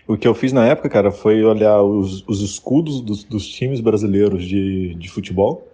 [0.05, 3.79] O que eu fiz na época, cara, foi olhar os, os escudos dos, dos times
[3.79, 5.67] brasileiros de, de futebol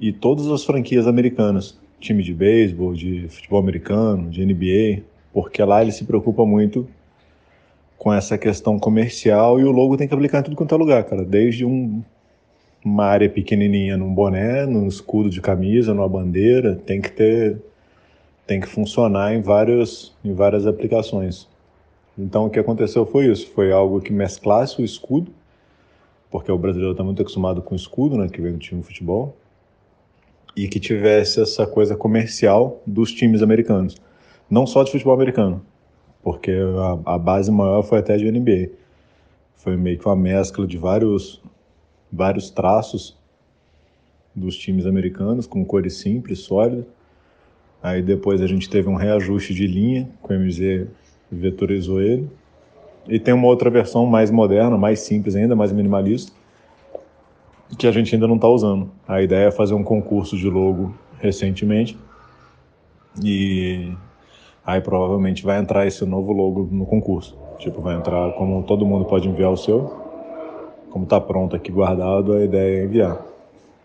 [0.00, 5.82] e todas as franquias americanas, time de beisebol, de futebol americano, de NBA, porque lá
[5.82, 6.88] ele se preocupa muito
[7.98, 11.04] com essa questão comercial e o logo tem que aplicar em tudo quanto é lugar,
[11.04, 11.22] cara.
[11.22, 12.02] Desde um,
[12.82, 17.58] uma área pequenininha num boné, num escudo de camisa, numa bandeira, tem que ter
[18.46, 21.46] tem que funcionar em várias em várias aplicações.
[22.18, 25.30] Então o que aconteceu foi isso, foi algo que mesclasse o escudo,
[26.30, 28.86] porque o brasileiro está muito acostumado com o escudo, né, que vem do time de
[28.86, 29.36] futebol,
[30.56, 33.96] e que tivesse essa coisa comercial dos times americanos,
[34.50, 35.64] não só de futebol americano,
[36.22, 36.52] porque
[37.04, 38.70] a, a base maior foi até de NBA.
[39.56, 41.42] Foi meio que uma mescla de vários
[42.12, 43.16] vários traços
[44.34, 46.84] dos times americanos, com cores simples, sólidas.
[47.82, 50.88] Aí depois a gente teve um reajuste de linha, com o MZ
[51.30, 52.28] vetorizou ele.
[53.08, 56.32] E tem uma outra versão mais moderna, mais simples ainda, mais minimalista,
[57.78, 58.90] que a gente ainda não está usando.
[59.06, 61.96] A ideia é fazer um concurso de logo recentemente
[63.22, 63.92] e
[64.64, 67.36] aí provavelmente vai entrar esse novo logo no concurso.
[67.58, 69.92] Tipo, vai entrar como todo mundo pode enviar o seu,
[70.90, 73.20] como está pronto aqui guardado, a ideia é enviar.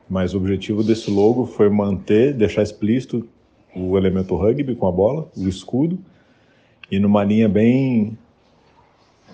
[0.09, 3.27] Mas o objetivo desse logo foi manter, deixar explícito
[3.75, 5.99] o elemento rugby com a bola, o escudo,
[6.89, 8.17] e numa linha bem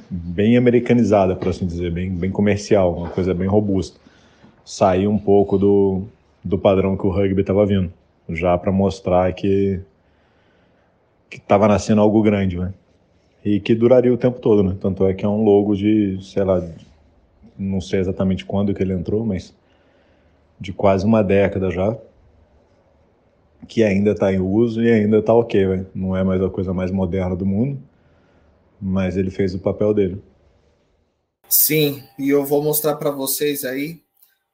[0.10, 3.98] bem americanizada, por assim dizer, bem, bem comercial, uma coisa bem robusta.
[4.64, 6.04] Sair um pouco do,
[6.44, 7.92] do padrão que o rugby estava vindo,
[8.30, 9.82] já para mostrar que
[11.30, 12.74] que estava nascendo algo grande, né?
[13.44, 14.76] E que duraria o tempo todo, né?
[14.80, 16.62] Tanto é que é um logo de, sei lá,
[17.58, 19.56] não sei exatamente quando que ele entrou, mas
[20.60, 21.98] de quase uma década já,
[23.66, 25.88] que ainda está em uso e ainda está ok, véio.
[25.96, 27.80] não é mais a coisa mais moderna do mundo,
[28.80, 30.22] mas ele fez o papel dele.
[31.48, 34.02] Sim, e eu vou mostrar para vocês aí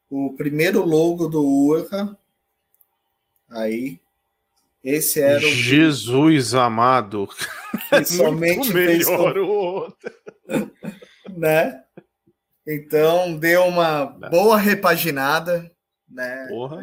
[0.09, 2.17] o primeiro logo do Urra.
[3.49, 3.99] Aí,
[4.83, 5.49] esse era o.
[5.49, 7.27] Jesus amado!
[7.89, 9.37] Que somente melhor fez...
[9.37, 10.13] o outro.
[11.35, 11.83] né?
[12.65, 15.71] Então, deu uma boa repaginada,
[16.09, 16.47] né?
[16.49, 16.81] Porra.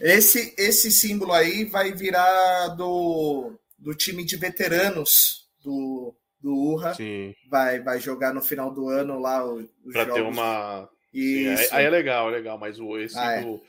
[0.00, 6.94] Esse, esse símbolo aí vai virar do, do time de veteranos do, do Urra.
[6.94, 7.34] Sim.
[7.50, 10.14] Vai, vai jogar no final do ano lá os pra jogos.
[10.14, 10.88] ter uma.
[11.12, 11.68] Isso.
[11.68, 13.42] Sim, aí, é legal, é legal, mas o esse Ah, é.
[13.42, 13.62] do.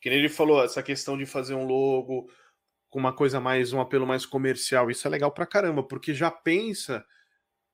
[0.00, 2.28] Que nem ele falou, essa questão de fazer um logo
[2.90, 6.30] com uma coisa mais, um apelo mais comercial, isso é legal pra caramba, porque já
[6.30, 7.04] pensa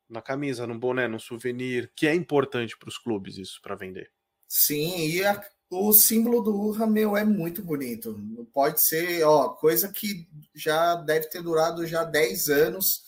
[0.09, 4.11] na camisa, no boné, no souvenir, que é importante para os clubes isso para vender.
[4.47, 8.19] Sim, e a- o símbolo do Urra, meu, é muito bonito.
[8.55, 13.03] Pode ser, ó, coisa que já deve ter durado já 10 anos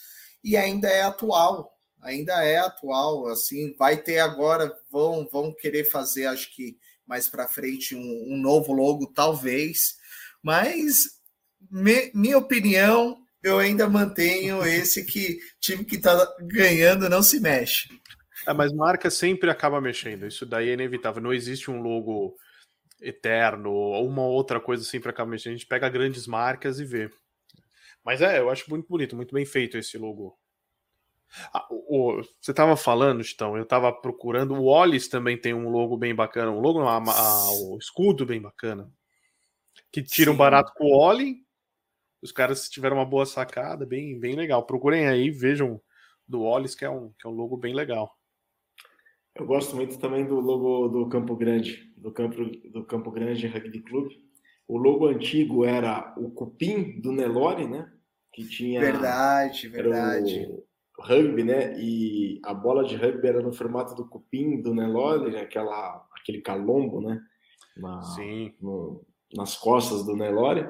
[0.44, 1.72] e ainda é atual.
[2.02, 7.48] Ainda é atual, assim, vai ter agora, vão, vão querer fazer, acho que mais para
[7.48, 9.96] frente, um, um novo logo, talvez,
[10.42, 11.18] mas
[11.70, 17.88] me- minha opinião, eu ainda mantenho esse que time que tá ganhando não se mexe.
[18.46, 21.22] É, mas marca sempre acaba mexendo, isso daí é inevitável.
[21.22, 22.36] Não existe um logo
[23.00, 25.54] eterno, ou uma outra coisa sempre acaba mexendo.
[25.54, 27.10] A gente pega grandes marcas e vê.
[28.04, 30.38] Mas é, eu acho muito bonito, muito bem feito esse logo.
[31.52, 34.54] Ah, o- o- você estava falando, então, eu estava procurando.
[34.54, 38.26] O Ollis também tem um logo bem bacana, um logo, não, a- a- o escudo
[38.26, 38.90] bem bacana.
[39.92, 41.44] Que tira um barato com o Oli.
[42.22, 44.64] Os caras tiveram uma boa sacada, bem, bem legal.
[44.66, 45.80] Procurem aí, vejam
[46.28, 48.14] do Ollis, que é um, que é um logo bem legal.
[49.34, 53.80] Eu gosto muito também do logo do Campo Grande, do Campo, do Campo Grande Rugby
[53.80, 54.14] Clube.
[54.68, 57.90] O logo antigo era o cupim do Nelore, né?
[58.32, 60.46] Que tinha Verdade, era verdade.
[60.46, 60.64] o
[61.00, 61.78] rugby, né?
[61.80, 67.00] E a bola de rugby era no formato do cupim do Nelore, aquela aquele calombo,
[67.00, 67.20] né?
[67.76, 68.54] Na- Sim.
[68.60, 70.68] no- nas costas do Nelore,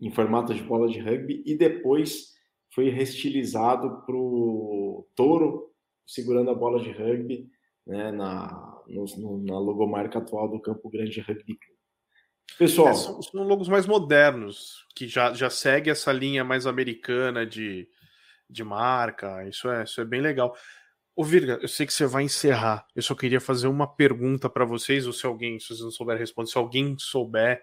[0.00, 2.32] em formato de bola de rugby, e depois
[2.74, 5.70] foi restilizado para o touro
[6.06, 7.48] segurando a bola de rugby
[7.86, 11.58] né, na, no- na logomarca atual do Campo Grande Rugby.
[12.58, 17.46] Pessoal, É, são, são logos mais modernos, que já, já segue essa linha mais americana
[17.46, 17.88] de,
[18.52, 19.46] de marca.
[19.48, 20.54] Isso é, isso é bem legal.
[21.14, 22.86] Ô, Virga, eu sei que você vai encerrar.
[22.94, 26.20] Eu só queria fazer uma pergunta para vocês, ou se alguém, se vocês não souberem
[26.20, 27.62] responder, se alguém souber.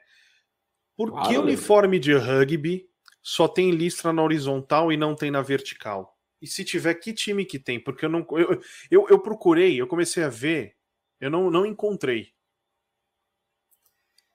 [0.96, 1.42] Por que Claro.
[1.44, 2.88] uniforme de rugby
[3.22, 6.18] só tem listra na horizontal e não tem na vertical?
[6.42, 7.80] E se tiver, que time que tem?
[7.80, 8.26] Porque eu não.
[8.32, 8.62] Eu,
[8.92, 10.76] eu, eu procurei, eu comecei a ver,
[11.20, 12.34] eu não, não encontrei.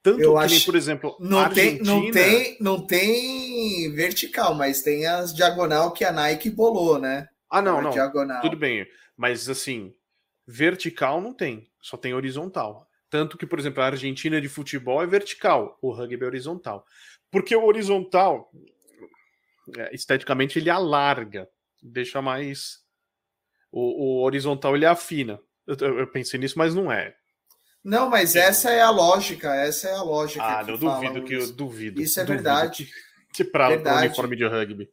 [0.05, 4.55] Tanto Eu que nem, acho- por exemplo, Não tem, não, Argentina- tem, não tem vertical,
[4.55, 7.26] mas tem as diagonal que a Nike bolou, né?
[7.50, 7.90] Ah, não, A não.
[7.90, 8.42] Diagonal.
[8.42, 8.86] Tudo bem.
[9.16, 9.94] Mas assim,
[10.46, 12.86] vertical não tem, só tem horizontal.
[13.09, 16.84] Tanto que, por exemplo, a Argentina de futebol é vertical, o rugby é horizontal.
[17.30, 18.50] Porque o horizontal,
[19.78, 21.48] é, esteticamente, ele alarga,
[21.82, 22.80] deixa mais.
[23.72, 25.40] O, o horizontal ele afina.
[25.66, 27.14] Eu- eu pensei nisso, mas não é.
[27.85, 30.43] Não, mas essa é a lógica, essa é a lógica.
[30.43, 32.01] Ah, que eu duvido que eu duvido.
[32.01, 32.87] Isso é duvido verdade.
[32.87, 32.93] Que,
[33.35, 34.07] que pra, pra Verdade.
[34.07, 34.91] uniforme de rugby.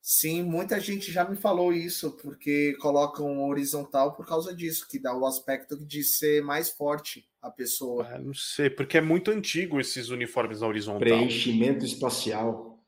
[0.00, 5.14] Sim, muita gente já me falou isso, porque colocam horizontal por causa disso, que dá
[5.14, 8.08] o aspecto de ser mais forte a pessoa.
[8.10, 11.00] Ah, não sei, porque é muito antigo esses uniformes na horizontal.
[11.00, 12.82] preenchimento espacial.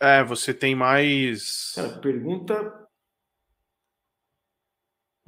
[0.00, 1.72] É, você tem mais.
[1.74, 2.88] Cara, pergunta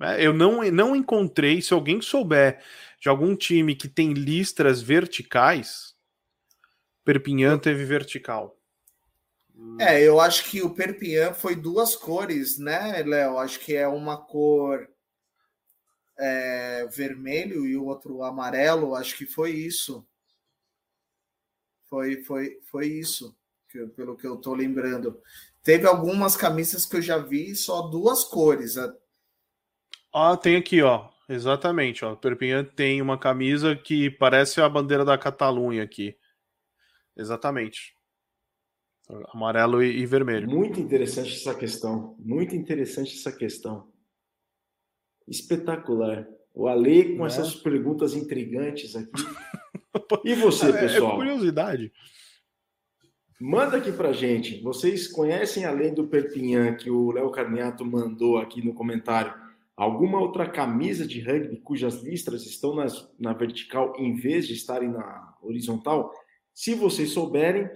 [0.03, 2.62] É, Eu não, não encontrei, se alguém souber
[3.01, 5.94] de algum time que tem listras verticais,
[7.05, 8.57] Perpignan teve vertical.
[9.78, 13.38] É, eu acho que o Perpignan foi duas cores, né, Léo?
[13.38, 14.88] Acho que é uma cor
[16.18, 18.94] é, vermelho e o outro amarelo.
[18.94, 20.07] Acho que foi isso.
[21.88, 23.36] Foi, foi, foi isso,
[23.68, 25.20] que, pelo que eu tô lembrando.
[25.62, 28.76] Teve algumas camisas que eu já vi só duas cores.
[30.12, 31.10] Ah, tem aqui, ó.
[31.31, 32.16] Exatamente, ó.
[32.16, 36.16] Perpignan tem uma camisa que parece a bandeira da Catalunha aqui.
[37.16, 37.95] Exatamente.
[39.33, 40.49] Amarelo e, e, vermelho.
[40.49, 42.16] Muito interessante essa questão.
[42.18, 43.93] Muito interessante essa questão.
[45.28, 46.26] Espetacular.
[46.53, 47.28] O Ale com é.
[47.28, 49.11] essas perguntas intrigantes aqui.
[50.24, 51.12] E você, é, é pessoal?
[51.12, 51.93] É curiosidade.
[53.41, 54.61] Manda aqui pra gente.
[54.61, 59.33] Vocês conhecem, além do Perpignan, que o Léo Carniato mandou aqui no comentário,
[59.81, 64.91] alguma outra camisa de rugby cujas listras estão nas, na vertical em vez de estarem
[64.91, 66.12] na horizontal?
[66.53, 67.66] Se vocês souberem,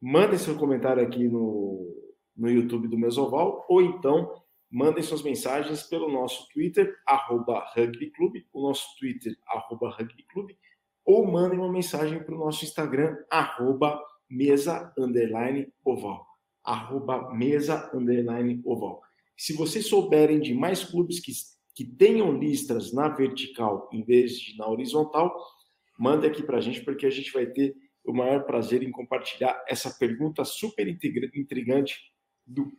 [0.00, 1.94] mandem seu comentário aqui no,
[2.34, 4.32] no YouTube do Mesoval, ou então
[4.70, 10.56] mandem suas mensagens pelo nosso Twitter, arroba rugbyclube, o nosso Twitter, arroba rugbyclube,
[11.04, 16.26] ou mandem uma mensagem para o nosso Instagram, arroba mesa underline oval.
[16.64, 19.02] Arroba mesa underline oval.
[19.42, 21.32] Se vocês souberem de mais clubes que,
[21.74, 25.36] que tenham listras na vertical em vez de na horizontal,
[25.98, 27.74] manda aqui para a gente, porque a gente vai ter
[28.04, 31.98] o maior prazer em compartilhar essa pergunta super intrigante
[32.46, 32.70] do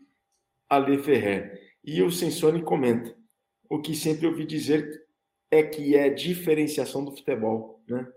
[0.69, 1.75] Ale Ferrer.
[1.83, 3.13] E o Sensone comenta:
[3.69, 5.05] o que sempre ouvi dizer
[5.51, 8.07] é que é diferenciação do futebol, né?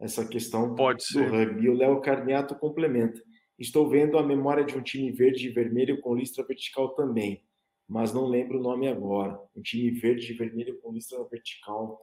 [0.00, 1.68] essa questão Pode do rugby.
[1.68, 3.22] o Léo Carniato complementa.
[3.58, 7.44] Estou vendo a memória de um time verde e vermelho com listra vertical também,
[7.90, 9.36] mas não lembro o nome agora.
[9.54, 12.00] Um time verde e vermelho com listra vertical.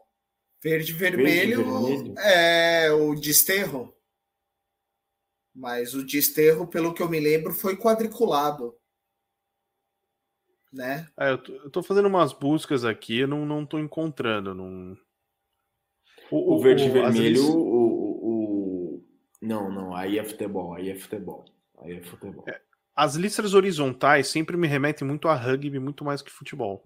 [0.61, 2.19] Verde e vermelho, verde vermelho.
[2.19, 3.95] é o desterro.
[5.55, 8.77] Mas o desterro, pelo que eu me lembro, foi quadriculado.
[10.73, 11.07] Né?
[11.17, 14.53] É, eu, tô, eu tô fazendo umas buscas aqui, não, não tô encontrando.
[14.53, 14.97] Não...
[16.29, 17.49] O, o, verde e vermelho, vezes...
[17.49, 19.01] o,
[19.41, 21.45] não, não, aí é futebol, aí é futebol.
[21.77, 22.43] Aí é futebol.
[22.45, 22.59] É,
[22.97, 26.83] as listras horizontais sempre me remetem muito a rugby, muito mais que futebol.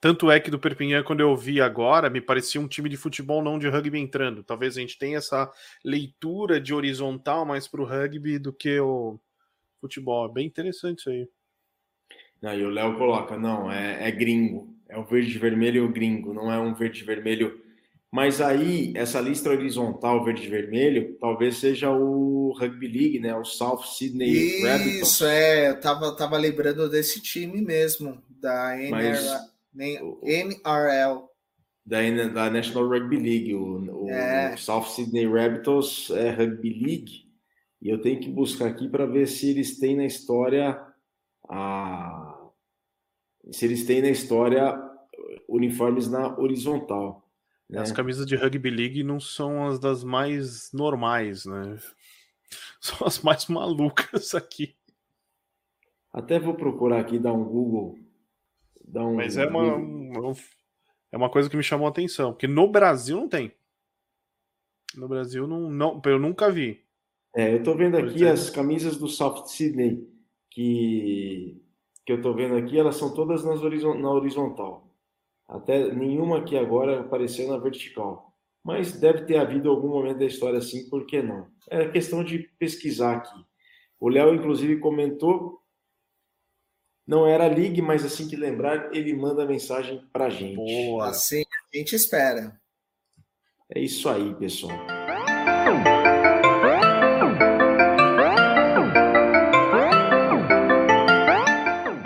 [0.00, 3.42] Tanto é que do Perpignan, quando eu vi agora, me parecia um time de futebol,
[3.42, 4.44] não de rugby entrando.
[4.44, 5.50] Talvez a gente tenha essa
[5.84, 9.18] leitura de horizontal mais para o rugby do que o
[9.80, 10.26] futebol.
[10.26, 11.28] É bem interessante isso aí.
[12.44, 14.76] Aí o Léo coloca, não, é, é gringo.
[14.88, 17.61] É o verde vermelho e o gringo, não é um verde vermelho
[18.12, 23.34] mas aí, essa lista horizontal verde-vermelho, talvez seja o Rugby League, né?
[23.34, 25.08] O South Sydney Rabbitohs.
[25.08, 25.70] Isso, é.
[25.70, 29.48] Eu tava, tava lembrando desse time mesmo, da NRL.
[31.86, 33.54] Da, da National Rugby League.
[33.54, 34.58] O, o, é.
[34.58, 37.26] South Sydney Rabbitohs é Rugby League.
[37.80, 40.78] E eu tenho que buscar aqui para ver se eles têm na história
[41.48, 42.46] a...
[43.50, 44.78] se eles têm na história
[45.48, 47.21] uniformes na horizontal.
[47.72, 47.78] É.
[47.78, 51.78] As camisas de rugby league não são as das mais normais, né?
[52.80, 54.76] São as mais malucas aqui.
[56.12, 57.96] Até vou procurar aqui, dar um Google.
[58.84, 60.34] Dar um Mas é uma,
[61.10, 63.52] é uma coisa que me chamou a atenção, porque no Brasil não tem.
[64.94, 66.84] No Brasil não, não eu nunca vi.
[67.34, 70.06] É, eu tô vendo aqui as camisas do South Sydney
[70.50, 71.62] que,
[72.04, 74.91] que eu tô vendo aqui, elas são todas nas horizon, na horizontal.
[75.52, 78.32] Até nenhuma aqui agora apareceu na vertical.
[78.64, 81.46] Mas deve ter havido algum momento da história assim, por que não?
[81.68, 83.44] É questão de pesquisar aqui.
[84.00, 85.60] O Léo, inclusive, comentou.
[87.06, 90.56] Não era ligue, mas assim que lembrar, ele manda mensagem pra gente.
[90.56, 91.10] Boa.
[91.10, 92.58] Assim a gente espera.
[93.68, 94.72] É isso aí, pessoal.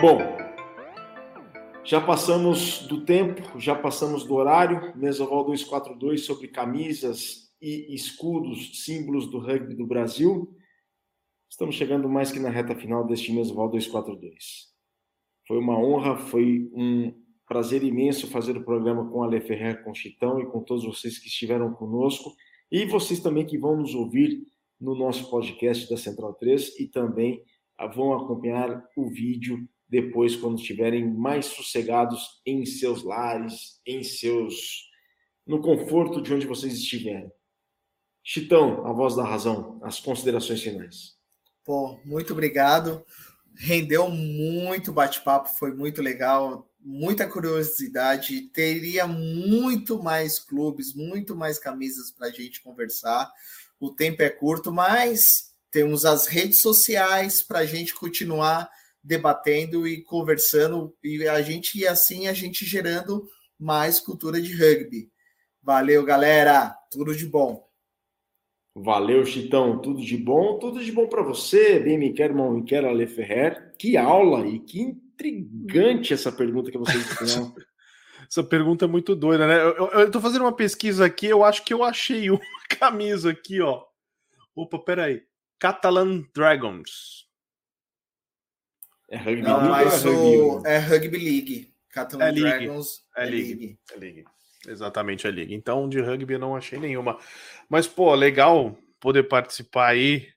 [0.01, 0.46] Bom,
[1.87, 4.93] já passamos do tempo, já passamos do horário.
[4.97, 10.53] Mesoval 242 sobre camisas e escudos, símbolos do rugby do Brasil.
[11.49, 14.67] Estamos chegando mais que na reta final deste Mesoval 242.
[15.47, 17.13] Foi uma honra, foi um
[17.47, 21.17] prazer imenso fazer o programa com a Le Ferrer, com Chitão e com todos vocês
[21.17, 22.35] que estiveram conosco.
[22.69, 24.45] E vocês também que vão nos ouvir
[24.77, 27.41] no nosso podcast da Central 3 e também
[27.95, 34.85] vão acompanhar o vídeo depois, quando estiverem mais sossegados em seus lares, em seus.
[35.45, 37.31] no conforto de onde vocês estiverem.
[38.21, 41.15] Chitão, a voz da razão, as considerações finais.
[41.63, 43.05] Pô, muito obrigado.
[43.55, 48.41] Rendeu muito bate-papo, foi muito legal, muita curiosidade.
[48.49, 53.31] Teria muito mais clubes, muito mais camisas para a gente conversar.
[53.79, 58.69] O tempo é curto, mas temos as redes sociais para a gente continuar
[59.07, 63.25] debatendo e conversando e a gente e assim a gente gerando
[63.57, 65.09] mais cultura de rugby.
[65.63, 66.75] Valeu, galera.
[66.91, 67.65] Tudo de bom.
[68.75, 69.79] Valeu, Chitão.
[69.79, 70.59] Tudo de bom.
[70.59, 73.73] Tudo de bom para você, bem me quer, mal me quer, Ale Ferrer.
[73.79, 77.37] Que aula e que intrigante essa pergunta que você fez.
[78.29, 79.55] essa pergunta é muito doida, né?
[79.61, 82.39] Eu, eu, eu tô fazendo uma pesquisa aqui, eu acho que eu achei uma
[82.77, 83.83] camisa aqui, ó.
[84.53, 85.23] Opa, peraí.
[85.59, 87.26] Catalan Dragons.
[89.09, 89.69] É Rugby Não, League?
[89.69, 90.69] Mas é, rugby?
[90.69, 91.73] é Rugby League.
[91.89, 93.53] Catalan é Dragons é, é league.
[93.53, 93.79] league.
[93.91, 94.25] É League.
[94.67, 95.53] Exatamente, é League.
[95.53, 97.17] Então, de rugby eu não achei nenhuma.
[97.69, 100.27] Mas, pô, legal poder participar aí,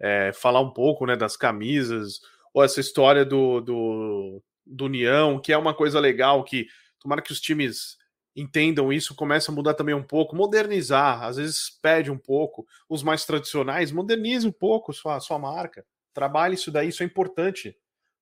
[0.00, 2.20] é, falar um pouco né, das camisas,
[2.54, 6.66] ou essa história do, do, do União, que é uma coisa legal, que
[7.00, 7.98] tomara que os times
[8.34, 13.02] entendam isso, comece a mudar também um pouco, modernizar, às vezes pede um pouco, os
[13.02, 17.76] mais tradicionais, modernize um pouco sua, sua marca, trabalhe isso daí, isso é importante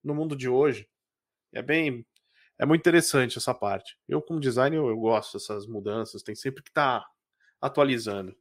[0.05, 0.87] no mundo de hoje.
[1.51, 2.05] É bem,
[2.59, 3.97] é muito interessante essa parte.
[4.07, 7.07] Eu, como designer, eu, eu gosto dessas mudanças, tem sempre que estar tá
[7.59, 8.35] atualizando.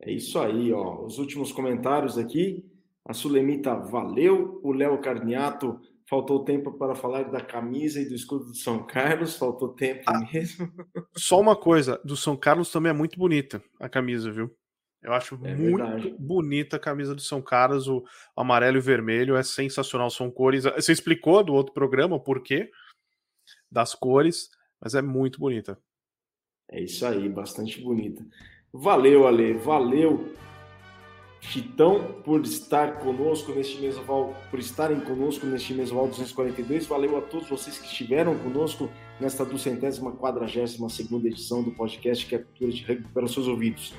[0.00, 1.04] É isso aí, ó.
[1.04, 2.64] Os últimos comentários aqui.
[3.04, 4.60] A Sulemita valeu.
[4.62, 9.36] O Léo Carniato faltou tempo para falar da camisa e do escudo do São Carlos.
[9.36, 10.72] Faltou tempo ah, mesmo.
[11.16, 14.54] Só uma coisa: do São Carlos também é muito bonita a camisa, viu?
[15.02, 16.14] Eu acho é muito verdade.
[16.18, 18.04] bonita a camisa do São Carlos, o
[18.36, 20.64] amarelo e o vermelho é sensacional, são cores.
[20.64, 22.70] Você explicou do outro programa o porquê
[23.70, 24.48] das cores,
[24.80, 25.76] mas é muito bonita.
[26.70, 28.24] É isso aí, bastante bonita.
[28.72, 30.32] Valeu, Ale, valeu,
[31.40, 36.86] Chitão, por estar conosco neste mesoval, por estarem conosco neste mesoval 242.
[36.86, 38.88] Valeu a todos vocês que estiveram conosco
[39.20, 43.48] nesta duzentésima quadragésima segunda edição do podcast que é cultura de rugby para os seus
[43.48, 43.92] ouvidos.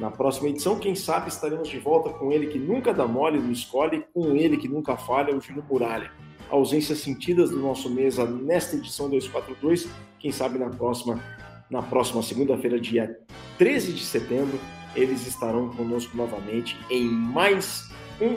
[0.00, 3.52] Na próxima edição, quem sabe estaremos de volta com ele que nunca dá mole no
[3.52, 6.10] escolhe, com ele que nunca falha, o Júlio Muralha.
[6.48, 11.22] Ausências sentidas do nosso mesa nesta edição 242, quem sabe na próxima,
[11.68, 13.14] na próxima segunda-feira, dia
[13.58, 14.58] 13 de setembro,
[14.96, 17.86] eles estarão conosco novamente em mais
[18.22, 18.36] um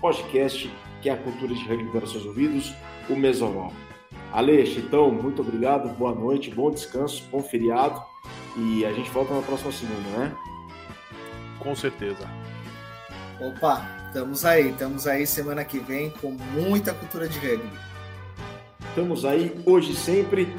[0.00, 0.68] podcast
[1.00, 2.74] que é a cultura de rugby para seus ouvidos,
[3.08, 3.72] o Mesoval.
[4.32, 8.02] Ale, Chitão, muito obrigado, boa noite, bom descanso, bom feriado
[8.56, 10.36] e a gente volta na próxima segunda, né?
[11.58, 12.28] Com certeza.
[13.40, 17.70] Opa, estamos aí, estamos aí semana que vem com muita cultura de rugby.
[18.88, 20.52] Estamos aí hoje sempre.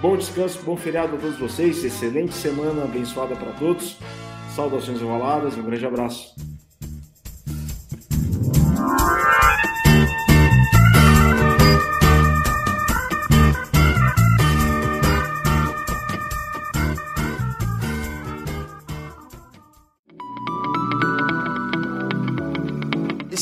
[0.00, 3.96] Bom descanso, bom feriado a todos vocês, excelente semana abençoada para todos.
[4.54, 6.34] Saudações enroladas e um grande abraço.